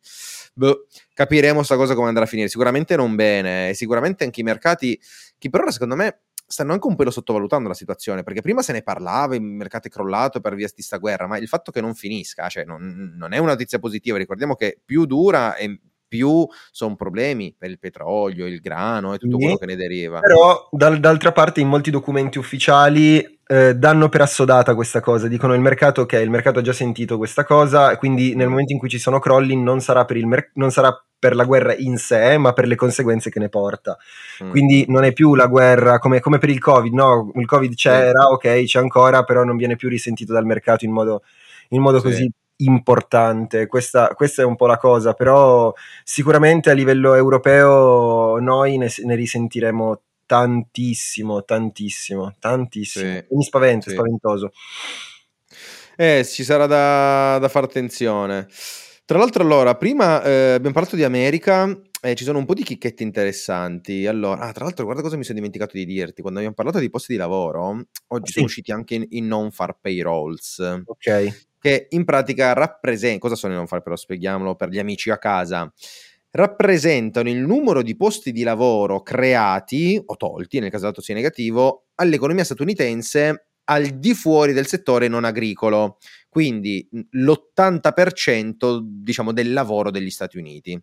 [0.54, 2.48] boh, capiremo sta cosa come andrà a finire.
[2.48, 5.00] Sicuramente non bene, e sicuramente anche i mercati,
[5.38, 8.74] che per ora secondo me stanno anche un po' sottovalutando la situazione, perché prima se
[8.74, 11.82] ne parlava, il mercato è crollato per via di questa guerra, ma il fatto che
[11.82, 15.80] non finisca, cioè non, non è una notizia positiva, ricordiamo che più dura e
[16.14, 20.20] più sono problemi per il petrolio, il grano e tutto quello che ne deriva.
[20.20, 25.54] Però dal, d'altra parte in molti documenti ufficiali eh, danno per assodata questa cosa, dicono
[25.54, 28.90] il mercato ok, il mercato ha già sentito questa cosa, quindi nel momento in cui
[28.90, 32.40] ci sono crolli non sarà per, il mer- non sarà per la guerra in sé,
[32.40, 33.96] ma per le conseguenze che ne porta.
[34.44, 34.50] Mm.
[34.50, 37.32] Quindi non è più la guerra come, come, per il Covid, no?
[37.36, 41.22] Il Covid c'era, ok, c'è ancora, però non viene più risentito dal mercato in modo,
[41.70, 42.04] in modo sì.
[42.04, 45.72] così importante, questa, questa, è un po' la cosa, però
[46.04, 53.12] sicuramente a livello europeo noi ne, ne risentiremo tantissimo, tantissimo, tantissimo.
[53.12, 53.26] Sì.
[53.30, 53.96] Mi spavento, sì.
[53.96, 54.52] spaventoso.
[55.96, 58.48] Eh, ci sarà da, da fare attenzione.
[59.06, 61.80] Tra l'altro, allora, prima eh, abbiamo parlato di America.
[62.02, 64.06] Eh, ci sono un po' di chicchette interessanti.
[64.08, 66.22] Allora, ah, tra l'altro, guarda cosa mi sono dimenticato di dirti.
[66.22, 68.34] Quando abbiamo parlato di posti di lavoro, oggi sì.
[68.34, 70.84] sono usciti anche i non far payrolls.
[70.86, 75.10] Ok che in pratica rappresentano, cosa sono i non fare però spieghiamolo per gli amici
[75.12, 75.72] a casa,
[76.36, 81.86] rappresentano il numero di posti di lavoro creati o tolti, nel caso dato sia negativo,
[81.96, 85.98] all'economia statunitense al di fuori del settore non agricolo,
[86.30, 90.82] quindi l'80% diciamo del lavoro degli Stati Uniti.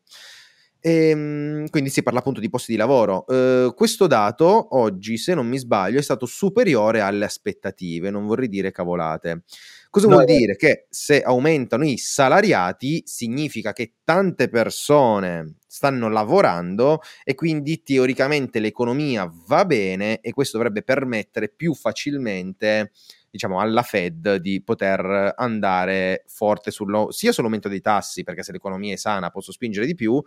[0.80, 3.24] E, ehm, quindi si parla appunto di posti di lavoro.
[3.28, 8.48] Uh, questo dato oggi, se non mi sbaglio, è stato superiore alle aspettative, non vorrei
[8.48, 9.42] dire cavolate.
[9.90, 10.36] Cosa no, vuol eh.
[10.36, 10.56] dire?
[10.56, 19.30] Che se aumentano i salariati significa che tante persone stanno lavorando e quindi teoricamente l'economia
[19.46, 22.92] va bene e questo dovrebbe permettere più facilmente
[23.30, 28.94] diciamo alla Fed di poter andare forte sullo, sia sull'aumento dei tassi perché se l'economia
[28.94, 30.20] è sana posso spingere di più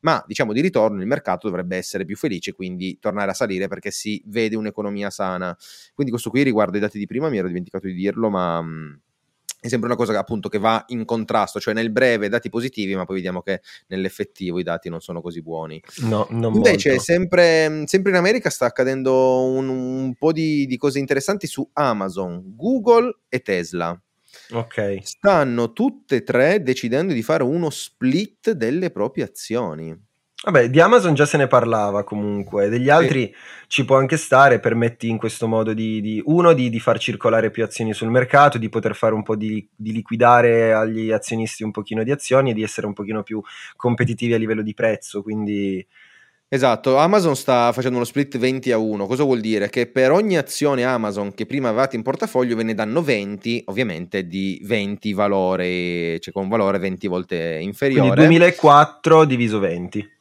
[0.00, 3.90] ma diciamo di ritorno il mercato dovrebbe essere più felice quindi tornare a salire perché
[3.90, 5.56] si vede un'economia sana.
[5.94, 8.62] Quindi questo qui riguardo i dati di prima mi ero dimenticato di dirlo ma
[9.60, 12.96] è sempre una cosa che appunto che va in contrasto, cioè nel breve dati positivi,
[12.96, 15.80] ma poi vediamo che nell'effettivo i dati non sono così buoni.
[15.98, 20.98] No, non Invece, sempre, sempre, in America sta accadendo un, un po' di, di, cose
[20.98, 24.00] interessanti su Amazon, Google e Tesla.
[24.52, 24.98] Ok.
[25.02, 30.08] Stanno tutte e tre decidendo di fare uno split delle proprie azioni.
[30.42, 33.34] Vabbè, di Amazon già se ne parlava comunque, degli altri sì.
[33.66, 37.50] ci può anche stare, permetti in questo modo di, di uno, di, di, far circolare
[37.50, 41.72] più azioni sul mercato, di poter fare un po' di, di, liquidare agli azionisti un
[41.72, 43.42] pochino di azioni e di essere un pochino più
[43.76, 45.86] competitivi a livello di prezzo, quindi
[46.52, 49.70] Esatto, Amazon sta facendo uno split 20 a 1, cosa vuol dire?
[49.70, 54.26] Che per ogni azione Amazon che prima avevate in portafoglio ve ne danno 20, ovviamente
[54.26, 58.08] di 20 valore, cioè con un valore 20 volte inferiore.
[58.08, 60.18] Quindi 2004 diviso 20.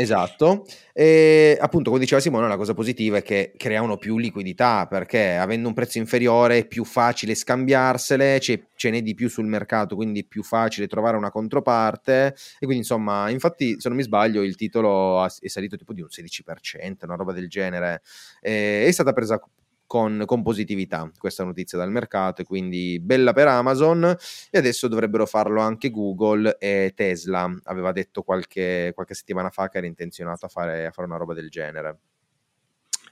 [0.00, 5.34] Esatto, e appunto come diceva Simone la cosa positiva è che creano più liquidità perché
[5.34, 10.20] avendo un prezzo inferiore è più facile scambiarsele, ce n'è di più sul mercato, quindi
[10.20, 12.26] è più facile trovare una controparte.
[12.60, 16.08] E quindi insomma, infatti se non mi sbaglio il titolo è salito tipo di un
[16.10, 18.02] 16%, una roba del genere,
[18.40, 19.40] e è stata presa
[19.88, 24.16] con, con, positività questa notizia dal mercato e quindi bella per Amazon
[24.50, 29.78] e adesso dovrebbero farlo anche Google e Tesla aveva detto qualche, qualche settimana fa che
[29.78, 31.98] era intenzionato a fare, a fare una roba del genere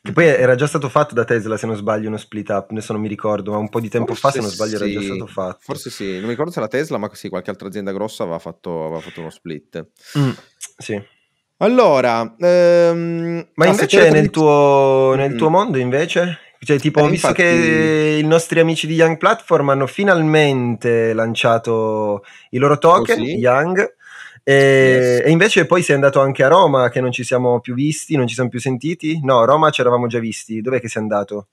[0.07, 2.93] che poi era già stato fatto da Tesla, se non sbaglio, uno split up, adesso
[2.93, 4.85] non mi ricordo, ma un po' di tempo Forse fa, se non sbaglio, sì.
[4.85, 5.59] era già stato fatto.
[5.63, 8.39] Forse sì, non mi ricordo se era Tesla, ma sì, qualche altra azienda grossa aveva
[8.39, 9.85] fatto, aveva fatto uno split.
[10.17, 10.31] Mm,
[10.79, 11.03] sì.
[11.59, 16.39] Allora, ehm, ma invece nel tuo, nel tuo, mondo, invece?
[16.67, 17.49] Cioè, tipo, ho visto infatti...
[17.49, 23.37] che i nostri amici di Young Platform hanno finalmente lanciato i loro token, oh, sì?
[23.37, 23.95] Young,
[24.43, 25.27] e, yes.
[25.27, 28.27] e, invece poi sei andato anche a Roma, che non ci siamo più visti, non
[28.27, 29.21] ci siamo più sentiti?
[29.23, 30.61] No, a Roma ci eravamo già visti.
[30.61, 31.49] Dov'è che sei andato?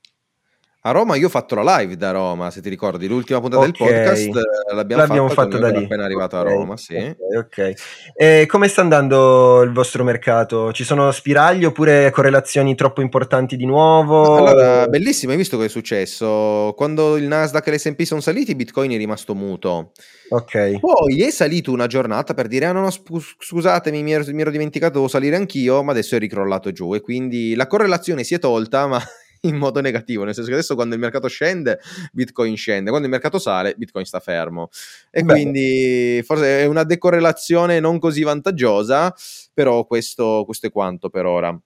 [0.85, 3.71] A Roma io ho fatto la live da Roma, se ti ricordi, l'ultima puntata okay.
[3.71, 5.85] del podcast eh, l'abbiamo, l'abbiamo fatto da lì.
[5.85, 6.51] appena arrivato okay.
[6.51, 6.95] a Roma, sì.
[6.97, 7.73] Ok, ok.
[8.13, 10.73] E come sta andando il vostro mercato?
[10.73, 14.35] Ci sono spiragli oppure correlazioni troppo importanti di nuovo?
[14.35, 16.73] Allora, bellissimo, hai visto cosa è successo?
[16.75, 19.91] Quando il Nasdaq e l'S&P sono saliti, Bitcoin è rimasto muto.
[20.31, 20.79] Ok.
[20.81, 24.51] Poi è salito una giornata per dire, ah no, no scusatemi, mi ero, mi ero
[24.51, 28.39] dimenticato, devo salire anch'io, ma adesso è ricrollato giù e quindi la correlazione si è
[28.39, 29.01] tolta, ma
[29.45, 31.79] in modo negativo, nel senso che adesso quando il mercato scende,
[32.11, 34.69] Bitcoin scende, quando il mercato sale, Bitcoin sta fermo.
[35.11, 35.33] E Beh.
[35.33, 39.13] quindi forse è una decorrelazione non così vantaggiosa,
[39.53, 41.59] però questo, questo è quanto per ora.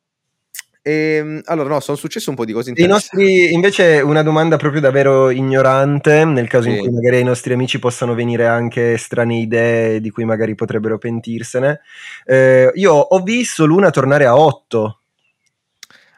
[0.82, 3.16] E, ehm, allora, no, sono successe un po' di cose interessanti.
[3.18, 6.76] Nostri, invece, una domanda proprio davvero ignorante, nel caso sì.
[6.76, 10.98] in cui magari i nostri amici possano venire anche strane idee di cui magari potrebbero
[10.98, 11.82] pentirsene.
[12.26, 15.02] Eh, io ho visto Luna tornare a 8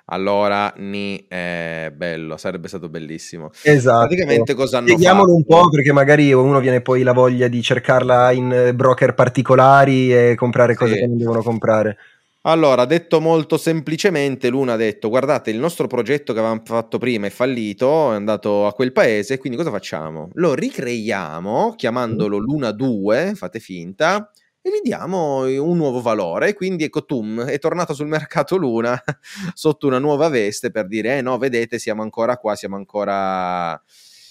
[0.09, 3.51] allora ni è bello, sarebbe stato bellissimo.
[3.63, 4.07] Esatto.
[4.07, 8.31] Praticamente cosa hanno Spieghiamolo un po' perché magari uno viene poi la voglia di cercarla
[8.31, 10.99] in broker particolari e comprare cose sì.
[10.99, 11.97] che non devono comprare.
[12.43, 17.27] Allora, detto molto semplicemente, Luna ha detto: Guardate, il nostro progetto che avevamo fatto prima
[17.27, 20.29] è fallito, è andato a quel paese, quindi cosa facciamo?
[20.35, 26.53] Lo ricreiamo chiamandolo Luna 2, fate finta, e gli diamo un nuovo valore.
[26.53, 29.01] Quindi ecco, Tum è tornato sul mercato Luna
[29.53, 33.81] sotto una nuova veste per dire: eh no, vedete, siamo ancora qua, siamo ancora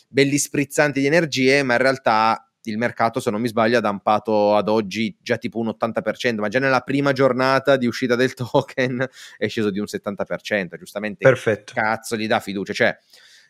[0.08, 4.54] belli sprizzanti di energie, ma in realtà il mercato, se non mi sbaglio, ha dampato
[4.54, 9.06] ad oggi già tipo un 80%, ma già nella prima giornata di uscita del token
[9.36, 10.76] è sceso di un 70%.
[10.76, 11.72] Giustamente, Perfetto.
[11.74, 12.72] cazzo gli dà fiducia.
[12.72, 12.98] Cioè,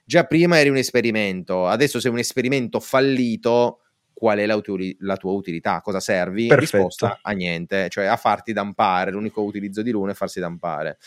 [0.05, 3.81] già prima eri un esperimento, adesso sei un esperimento fallito
[4.19, 6.49] qual è la, utili- la tua utilità, cosa servi?
[6.49, 6.77] Perfetto.
[6.77, 10.99] Risposta a niente, cioè a farti dampare, l'unico utilizzo di Luna è farsi dampare.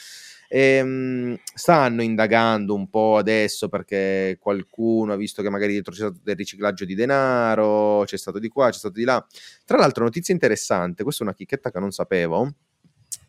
[0.48, 6.00] E, ehm, stanno indagando un po' adesso perché qualcuno ha visto che magari dietro c'è
[6.00, 9.26] stato del riciclaggio di denaro, c'è stato di qua, c'è stato di là.
[9.66, 12.54] Tra l'altro, notizia interessante, questa è una chicchetta che non sapevo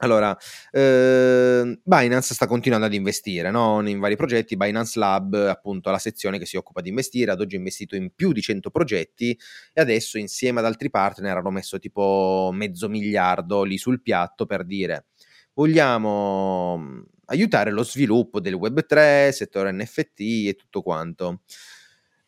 [0.02, 0.36] allora,
[0.72, 3.80] eh, Binance sta continuando ad investire no?
[3.86, 4.56] in vari progetti.
[4.56, 7.30] Binance Lab, appunto, è la sezione che si occupa di investire.
[7.30, 9.38] Ad oggi ha investito in più di 100 progetti
[9.72, 14.64] e adesso, insieme ad altri partner, hanno messo tipo mezzo miliardo lì sul piatto per
[14.64, 15.06] dire
[15.54, 21.42] vogliamo mm, aiutare lo sviluppo del Web3, settore NFT e tutto quanto.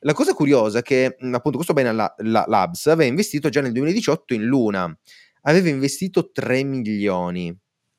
[0.01, 4.35] La cosa curiosa è che, mm, appunto, questo Binance Labs aveva investito già nel 2018
[4.35, 4.97] in Luna
[5.47, 7.55] aveva investito 3 milioni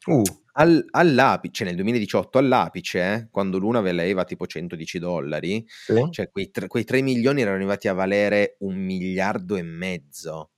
[0.06, 0.24] Uh.
[0.58, 6.08] Al, all'apice, nel 2018 all'apice, eh, quando l'una valeva tipo 110 dollari, sì.
[6.12, 10.52] cioè quei, tre, quei 3 milioni erano arrivati a valere un miliardo e mezzo.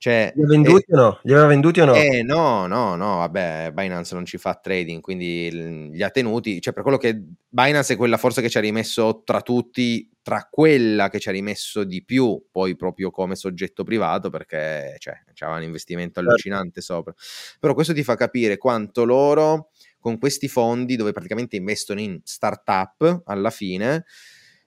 [0.00, 1.20] Cioè, li, aveva venduti, eh, o no?
[1.24, 1.94] li aveva venduti o no?
[1.94, 6.72] Eh, no, no, no, vabbè, Binance non ci fa trading, quindi li ha tenuti, cioè
[6.72, 11.08] per quello che Binance è quella forse che ci ha rimesso tra tutti, tra quella
[11.08, 15.62] che ci ha rimesso di più, poi proprio come soggetto privato, perché cioè, c'era un
[15.62, 16.28] investimento certo.
[16.28, 17.14] allucinante sopra.
[17.58, 23.22] Però questo ti fa capire quanto loro, con questi fondi, dove praticamente investono in startup
[23.24, 24.04] alla fine,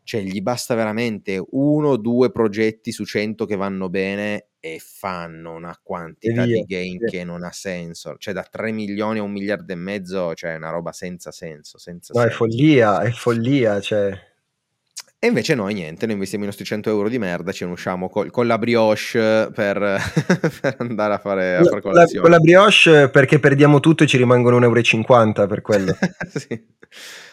[0.02, 5.54] cioè gli basta veramente uno o due progetti su 100 che vanno bene e fanno
[5.54, 8.16] una quantità di gain che non ha senso.
[8.18, 11.78] Cioè da 3 milioni a un miliardo e mezzo, cioè una roba senza senso.
[11.78, 12.34] Senza no, senso.
[12.34, 14.30] è follia, è follia, cioè...
[15.24, 18.10] E invece noi niente, noi investiamo i nostri 100 euro di merda, ce ne usciamo
[18.10, 19.78] col, con la brioche per,
[20.60, 22.16] per andare a fare, a fare colazione.
[22.16, 25.96] La, con la brioche perché perdiamo tutto e ci rimangono 1,50 euro per quello.
[26.34, 26.60] sì.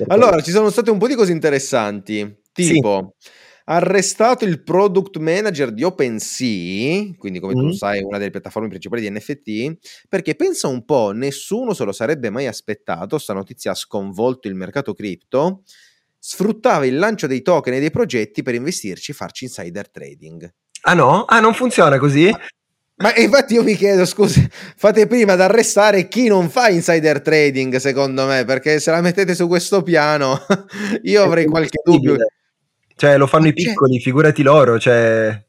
[0.09, 3.14] Allora, ci sono state un po' di cose interessanti, tipo...
[3.18, 7.61] Sì arrestato il product manager di OpenSea, quindi come mm.
[7.61, 11.92] tu sai una delle piattaforme principali di NFT, perché pensa un po', nessuno se lo
[11.92, 15.64] sarebbe mai aspettato, sta notizia ha sconvolto il mercato cripto,
[16.18, 20.52] sfruttava il lancio dei token e dei progetti per investirci e farci insider trading.
[20.83, 21.24] Ah no?
[21.24, 22.33] Ah, non funziona così?
[23.00, 27.76] Ma infatti io mi chiedo, scusi, fate prima ad arrestare chi non fa insider trading,
[27.76, 30.40] secondo me, perché se la mettete su questo piano,
[31.02, 32.16] io avrei qualche dubbio.
[32.96, 34.02] Cioè, lo fanno i piccoli, c'è...
[34.02, 35.46] figurati loro, cioè...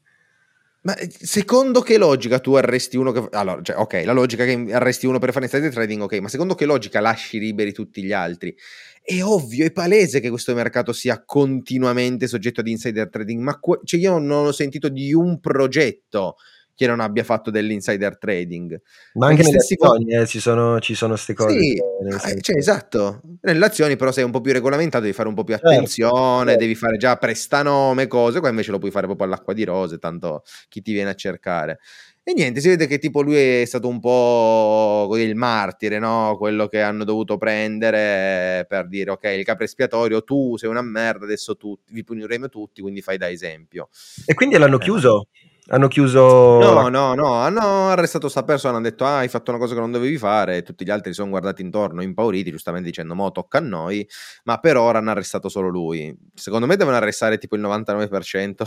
[0.82, 3.28] Ma eh, secondo che logica tu arresti uno che...
[3.32, 6.54] Allora, cioè, ok, la logica che arresti uno per fare insider trading, ok, ma secondo
[6.54, 8.54] che logica lasci liberi tutti gli altri?
[9.02, 13.80] È ovvio, è palese che questo mercato sia continuamente soggetto ad insider trading, ma que-
[13.84, 16.36] cioè io non ho sentito di un progetto
[16.80, 18.80] che non abbia fatto dell'insider trading.
[19.12, 21.58] Ma anche nelle azioni co- eh, ci sono queste cose.
[21.58, 23.20] Sì, eh, cioè, esatto.
[23.42, 26.46] Nelle azioni però sei un po' più regolamentato, devi fare un po' più certo, attenzione,
[26.46, 26.58] certo.
[26.58, 30.42] devi fare già prestanome, cose, qua invece lo puoi fare proprio all'acqua di rose, tanto
[30.70, 31.80] chi ti viene a cercare.
[32.22, 36.34] E niente, si vede che tipo lui è stato un po' il martire, no?
[36.38, 41.26] Quello che hanno dovuto prendere per dire, ok, il capo espiatorio, tu sei una merda,
[41.26, 43.90] adesso tu, vi puniremo tutti, quindi fai da esempio.
[44.24, 45.26] E quindi l'hanno eh, chiuso?
[45.72, 46.58] Hanno chiuso.
[46.58, 47.32] No, no, no.
[47.34, 48.74] Hanno arrestato sta persona.
[48.76, 50.58] Hanno detto: Ah, hai fatto una cosa che non dovevi fare.
[50.58, 54.06] E tutti gli altri si sono guardati intorno, impauriti, giustamente dicendo: Mo tocca a noi.
[54.44, 56.14] Ma per ora hanno arrestato solo lui.
[56.34, 58.64] Secondo me devono arrestare tipo il 99%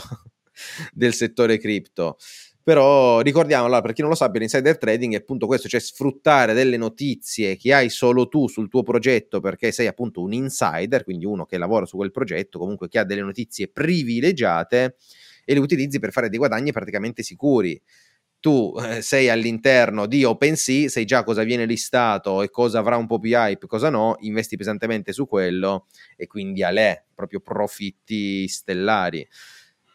[0.92, 2.16] del settore cripto.
[2.62, 6.54] Però ricordiamo, allora, per chi non lo sappia, l'insider trading è appunto questo, cioè sfruttare
[6.54, 11.26] delle notizie che hai solo tu sul tuo progetto perché sei appunto un insider, quindi
[11.26, 14.96] uno che lavora su quel progetto, comunque che ha delle notizie privilegiate
[15.44, 17.80] e le utilizzi per fare dei guadagni praticamente sicuri.
[18.40, 23.06] Tu eh, sei all'interno di OpenSea, sai già cosa viene listato e cosa avrà un
[23.06, 28.46] po' più hype, cosa no, investi pesantemente su quello e quindi a lei proprio profitti
[28.46, 29.26] stellari.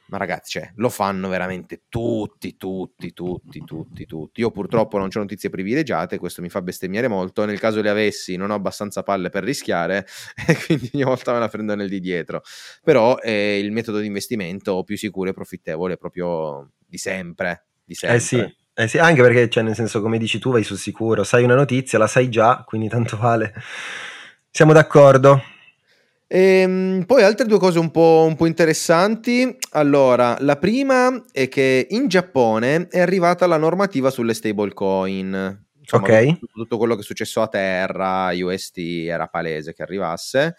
[0.10, 4.42] Ma ragazzi, cioè, lo fanno veramente tutti, tutti, tutti, tutti, tutti.
[4.42, 7.46] Io purtroppo non ho notizie privilegiate, questo mi fa bestemmiare molto.
[7.46, 10.08] Nel caso le avessi, non ho abbastanza palle per rischiare
[10.48, 12.42] e quindi ogni volta me la prendo nel di dietro.
[12.84, 17.68] Però è il metodo di investimento più sicuro e profittevole proprio di sempre.
[17.86, 18.18] Di sempre.
[18.18, 18.58] Eh sì.
[18.80, 21.54] Eh sì, anche perché, cioè, nel senso, come dici tu, vai sul sicuro, sai una
[21.56, 23.54] notizia, la sai già, quindi tanto vale.
[24.50, 25.44] Siamo d'accordo.
[26.32, 29.58] E, ehm, poi altre due cose un po', un po', interessanti.
[29.72, 35.66] Allora, la prima è che in Giappone è arrivata la normativa sulle stablecoin.
[35.80, 36.40] Insomma, ok.
[36.54, 40.56] Tutto quello che è successo a terra, UST, era palese che arrivasse.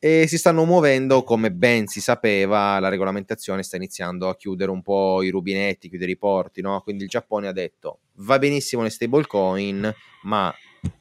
[0.00, 4.82] E si stanno muovendo, come ben si sapeva, la regolamentazione sta iniziando a chiudere un
[4.82, 6.80] po' i rubinetti, chiudere i porti, no?
[6.80, 10.52] Quindi il Giappone ha detto va benissimo le stablecoin, ma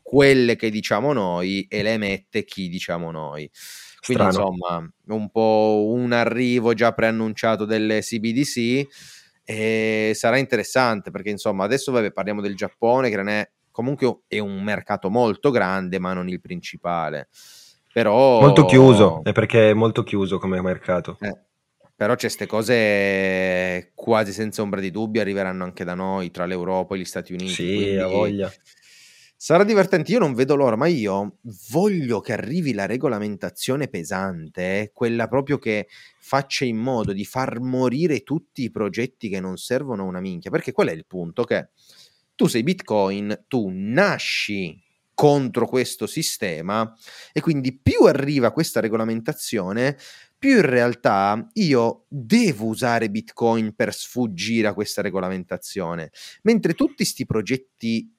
[0.02, 3.50] quelle che diciamo noi e le emette chi diciamo noi.
[4.04, 4.50] Quindi Strano.
[4.50, 8.88] insomma, un po' un arrivo già preannunciato delle CBDC
[9.46, 14.40] e sarà interessante perché insomma adesso vabbè, parliamo del Giappone che non è comunque è
[14.40, 17.30] un mercato molto grande ma non il principale.
[17.94, 21.18] Però molto chiuso, è perché è molto chiuso come mercato.
[21.22, 21.38] Eh,
[21.96, 26.96] però c'è queste cose quasi senza ombra di dubbio arriveranno anche da noi, tra l'Europa
[26.96, 27.54] e gli Stati Uniti.
[27.54, 27.98] Sì, quindi...
[27.98, 28.54] a voglia.
[29.46, 35.28] Sarà divertente, io non vedo l'ora, ma io voglio che arrivi la regolamentazione pesante, quella
[35.28, 40.06] proprio che faccia in modo di far morire tutti i progetti che non servono a
[40.06, 41.44] una minchia, perché qual è il punto?
[41.44, 41.72] Che
[42.36, 44.82] tu sei Bitcoin, tu nasci
[45.14, 46.96] contro questo sistema
[47.34, 49.98] e quindi più arriva questa regolamentazione,
[50.38, 56.12] più in realtà io devo usare Bitcoin per sfuggire a questa regolamentazione,
[56.44, 58.13] mentre tutti questi progetti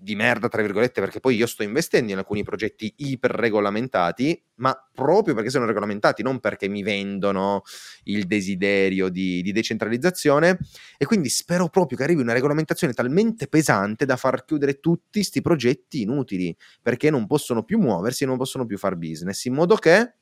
[0.00, 4.74] di merda, tra virgolette, perché poi io sto investendo in alcuni progetti iper regolamentati, ma
[4.92, 7.62] proprio perché sono regolamentati, non perché mi vendono
[8.04, 10.58] il desiderio di, di decentralizzazione.
[10.96, 15.42] E quindi spero proprio che arrivi una regolamentazione talmente pesante da far chiudere tutti questi
[15.42, 19.76] progetti inutili, perché non possono più muoversi e non possono più far business, in modo
[19.76, 20.14] che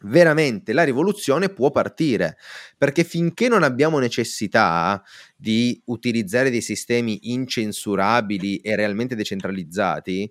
[0.00, 2.36] veramente la rivoluzione può partire
[2.76, 5.02] perché finché non abbiamo necessità
[5.36, 10.30] di utilizzare dei sistemi incensurabili e realmente decentralizzati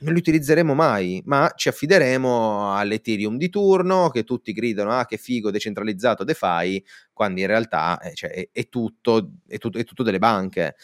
[0.00, 5.16] non li utilizzeremo mai, ma ci affideremo all'Ethereum di turno che tutti gridano ah che
[5.16, 10.02] figo decentralizzato DeFi, quando in realtà eh, cioè, è, è, tutto, è, tutto, è, tutto,
[10.02, 10.74] delle banche.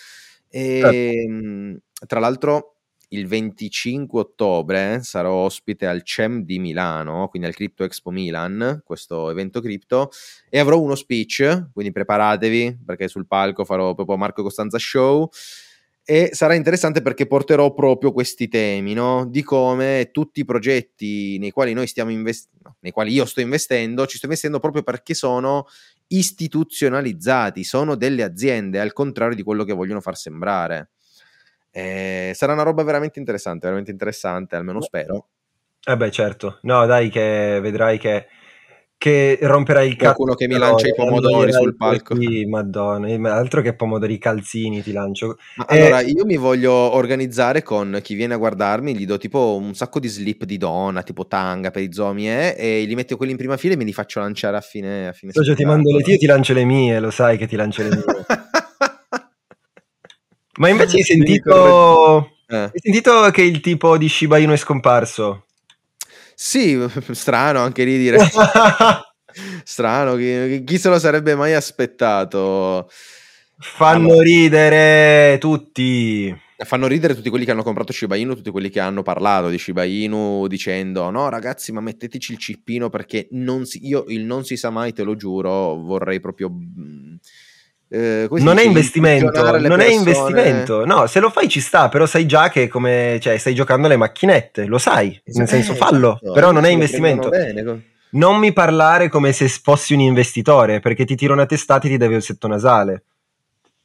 [0.49, 2.07] E, certo.
[2.07, 2.80] Tra l'altro
[3.13, 9.31] il 25 ottobre sarò ospite al CEM di Milano, quindi al Crypto Expo Milan, questo
[9.31, 10.11] evento cripto,
[10.49, 15.29] e avrò uno speech, quindi preparatevi perché sul palco farò proprio Marco Costanza Show
[16.05, 19.27] e sarà interessante perché porterò proprio questi temi, no?
[19.29, 24.07] Di come tutti i progetti nei quali noi stiamo investendo, nei quali io sto investendo,
[24.07, 25.67] ci sto investendo proprio perché sono
[26.09, 30.91] istituzionalizzati, sono delle aziende, al contrario di quello che vogliono far sembrare.
[31.71, 35.29] Eh, sarà una roba veramente interessante, veramente interessante, almeno spero.
[35.85, 36.59] Eh beh, certo.
[36.63, 38.27] No, dai, che vedrai che
[39.01, 40.13] che romperai il cazzo.
[40.13, 42.15] Qualcuno che mi lancia i pomodori sul palco.
[42.21, 45.39] Sì, madonna, altro che pomodori calzini ti lancio.
[45.57, 45.81] Ma e...
[45.81, 50.01] Allora, io mi voglio organizzare con chi viene a guardarmi, gli do tipo un sacco
[50.01, 53.39] di slip di donna, tipo tanga per i zomi, eh, e li metto quelli in
[53.39, 56.03] prima fila e me li faccio lanciare a fine, a fine Socio, ti mando le
[56.03, 58.05] tue e ti lancio le mie, lo sai che ti lancio le mie.
[60.61, 62.37] Ma invece hai sentito...
[62.47, 62.57] Eh.
[62.57, 65.47] Hai sentito che il tipo di Shiba Inu è scomparso?
[66.35, 66.79] Sì,
[67.13, 68.19] strano anche lì dire.
[69.65, 72.91] strano, chi, chi, se lo sarebbe mai aspettato?
[73.57, 74.23] Fanno allora.
[74.23, 76.39] ridere tutti.
[76.59, 79.57] Fanno ridere tutti quelli che hanno comprato Shiba Inu, tutti quelli che hanno parlato di
[79.57, 84.45] Shiba Inu dicendo no ragazzi ma metteteci il cippino perché non si, io il non
[84.45, 87.15] si sa mai te lo giuro vorrei proprio mm,
[87.93, 89.85] eh, non è investimento, non persone...
[89.85, 90.85] è investimento.
[90.87, 93.97] No, se lo fai ci sta, però sai già che come, cioè, stai giocando alle
[93.97, 97.31] macchinette, lo sai, nel senso fallo, esatto, però non è investimento.
[98.13, 101.97] Non mi parlare come se fossi un investitore, perché ti tiro una testata e ti
[101.97, 103.05] devi il setto nasale.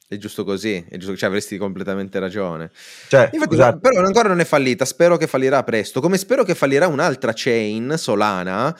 [0.08, 2.70] È giusto così, è giusto, cioè, avresti completamente ragione.
[3.08, 6.86] Cioè, Infatti, però ancora non è fallita, spero che fallirà presto, come spero che fallirà
[6.86, 8.76] un'altra chain, Solana,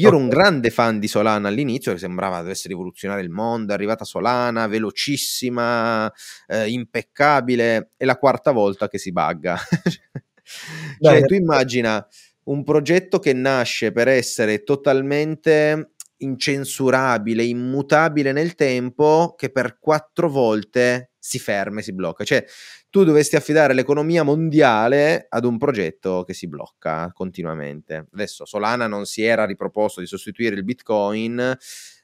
[0.00, 3.74] io ero un grande fan di Solana all'inizio, che sembrava dovesse rivoluzionare il mondo, è
[3.74, 6.10] arrivata Solana, velocissima,
[6.46, 9.58] eh, impeccabile, è la quarta volta che si bugga.
[11.00, 12.06] cioè, tu immagina
[12.44, 21.09] un progetto che nasce per essere totalmente incensurabile, immutabile nel tempo, che per quattro volte
[21.20, 22.24] si ferma e si blocca.
[22.24, 22.44] Cioè,
[22.88, 28.08] tu dovresti affidare l'economia mondiale ad un progetto che si blocca continuamente.
[28.12, 31.56] Adesso Solana non si era riproposto di sostituire il Bitcoin,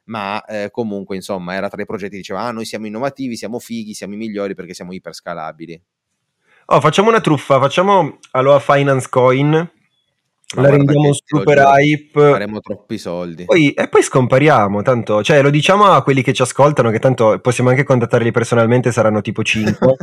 [0.05, 3.59] ma eh, comunque insomma era tra i progetti che diceva ah noi siamo innovativi, siamo
[3.59, 5.83] fighi, siamo i migliori perché siamo iperscalabili.
[6.67, 9.71] Oh, facciamo una truffa, facciamo Aloha Finance Coin,
[10.55, 12.31] ma la rendiamo super hype.
[12.31, 13.45] Faremo troppi soldi.
[13.45, 17.39] Poi, e poi scompariamo, tanto, cioè lo diciamo a quelli che ci ascoltano, che tanto
[17.41, 19.77] possiamo anche contattarli personalmente, saranno tipo 5.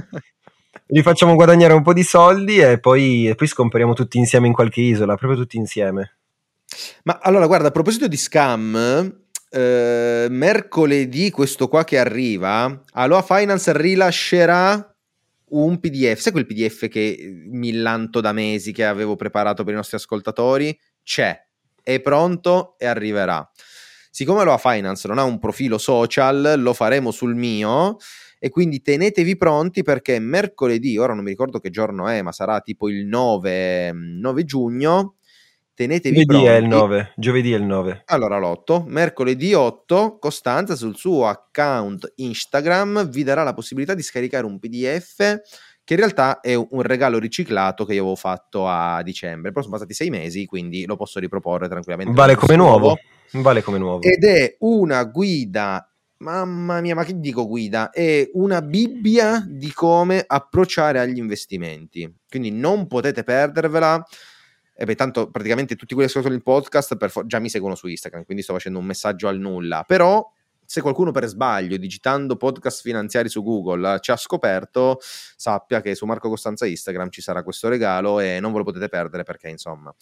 [0.87, 4.53] li facciamo guadagnare un po' di soldi e poi, e poi scompariamo tutti insieme in
[4.53, 6.17] qualche isola, proprio tutti insieme.
[7.03, 13.71] Ma allora, guarda, a proposito di scam, eh, mercoledì questo qua che arriva, Aloha Finance
[13.77, 14.92] rilascerà
[15.53, 19.97] un PDF, sai quel PDF che millanto da mesi che avevo preparato per i nostri
[19.97, 20.77] ascoltatori?
[21.03, 21.37] C'è,
[21.81, 23.49] è pronto e arriverà.
[24.09, 27.97] Siccome Aloha Finance non ha un profilo social, lo faremo sul mio
[28.39, 32.59] e quindi tenetevi pronti perché mercoledì, ora non mi ricordo che giorno è, ma sarà
[32.59, 35.15] tipo il 9, 9 giugno.
[35.75, 36.47] Tenetevi giovedì pronti.
[36.47, 38.03] è il 9, giovedì è il 9.
[38.05, 44.45] Allora l'8, mercoledì 8, Costanza sul suo account Instagram vi darà la possibilità di scaricare
[44.45, 45.17] un PDF
[45.85, 49.73] che in realtà è un regalo riciclato che io avevo fatto a dicembre, però sono
[49.73, 52.13] passati sei mesi, quindi lo posso riproporre tranquillamente.
[52.13, 52.97] Vale come nuovo.
[53.31, 54.01] Vale come nuovo.
[54.01, 55.87] Ed è una guida
[56.23, 57.89] Mamma mia, ma che dico guida?
[57.89, 62.09] È una Bibbia di come approcciare agli investimenti.
[62.29, 64.01] Quindi non potete perdervela.
[64.83, 67.87] E beh, tanto praticamente tutti quelli che ascoltano il podcast fo- già mi seguono su
[67.87, 69.85] Instagram, quindi sto facendo un messaggio al nulla.
[69.87, 70.29] Però
[70.65, 74.99] se qualcuno per sbaglio, digitando podcast finanziari su Google, ci ha scoperto,
[75.37, 78.89] sappia che su Marco Costanza Instagram ci sarà questo regalo e non ve lo potete
[78.89, 79.93] perdere perché insomma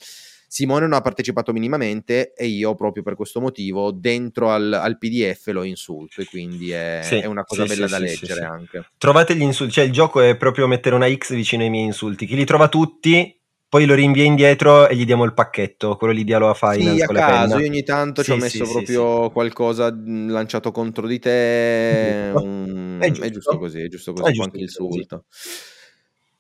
[0.48, 5.46] Simone non ha partecipato minimamente e io proprio per questo motivo dentro al, al PDF
[5.48, 8.90] lo insulto e quindi è, sì, è una cosa sì, bella sì, da leggere anche.
[8.98, 12.26] Trovate gli insulti, cioè il gioco è proprio mettere una X vicino ai miei insulti,
[12.26, 13.41] chi li trova tutti
[13.72, 17.02] poi lo rinvia indietro e gli diamo il pacchetto, quello lì di Aloha Finance sì,
[17.04, 22.98] a caso, io ogni tanto ci ho messo proprio qualcosa lanciato contro di te, un...
[23.00, 23.24] è, giusto.
[23.24, 23.58] è, giusto.
[23.58, 25.24] così, è giusto così, è giusto anche il insulto.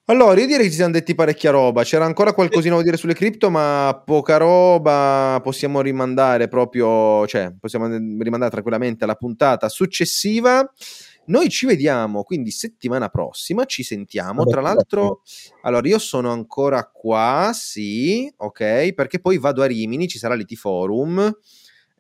[0.05, 1.83] Allora, io direi che ci siamo detti parecchia roba.
[1.83, 5.39] C'era ancora qualcosina da dire sulle cripto, ma poca roba.
[5.41, 10.69] Possiamo rimandare proprio, cioè, possiamo rimandare tranquillamente alla puntata successiva.
[11.25, 14.43] Noi ci vediamo quindi settimana prossima, ci sentiamo.
[14.45, 15.21] Tra l'altro,
[15.61, 20.55] allora io sono ancora qua, sì, ok, perché poi vado a Rimini, ci sarà l'IT
[20.55, 21.31] Forum.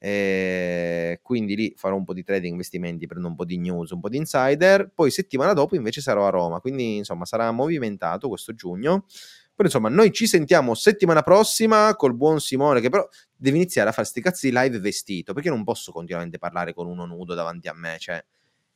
[0.03, 3.99] Eh, quindi lì farò un po' di trading, investimenti, prendo un po' di news, un
[3.99, 4.91] po' di insider.
[4.93, 9.05] Poi settimana dopo invece sarò a Roma, quindi insomma sarà movimentato questo giugno.
[9.53, 13.91] Però insomma, noi ci sentiamo settimana prossima col buon Simone, che però deve iniziare a
[13.91, 17.73] fare sti cazzi live vestito, perché non posso continuamente parlare con uno nudo davanti a
[17.75, 18.23] me, cioè.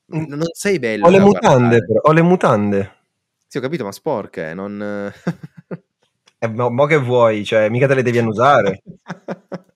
[0.07, 1.05] Non sei bello.
[1.05, 2.95] Ho le mutande, però, ho le mutande.
[3.47, 5.11] Sì, ho capito, ma sporche, non...
[6.39, 8.81] eh, mo, mo che vuoi, cioè, mica te le devi annusare.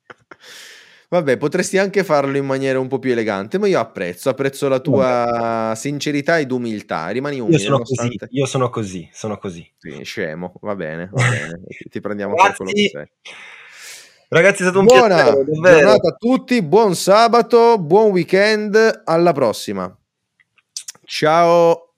[1.11, 4.79] Vabbè, potresti anche farlo in maniera un po' più elegante, ma io apprezzo, apprezzo la
[4.79, 7.07] tua sincerità ed umiltà.
[7.07, 7.57] Rimani umile.
[7.57, 8.17] Io sono nonostante...
[8.17, 9.71] così, io sono così, sono così.
[9.79, 11.61] Sì, scemo, va bene, va bene.
[11.89, 13.09] Ti prendiamo per quello che sei.
[14.27, 15.43] Ragazzi, è stato un Buona piacere.
[15.45, 19.98] Buona giornata a tutti, buon sabato, buon weekend, alla prossima.
[21.09, 21.88] Ciao.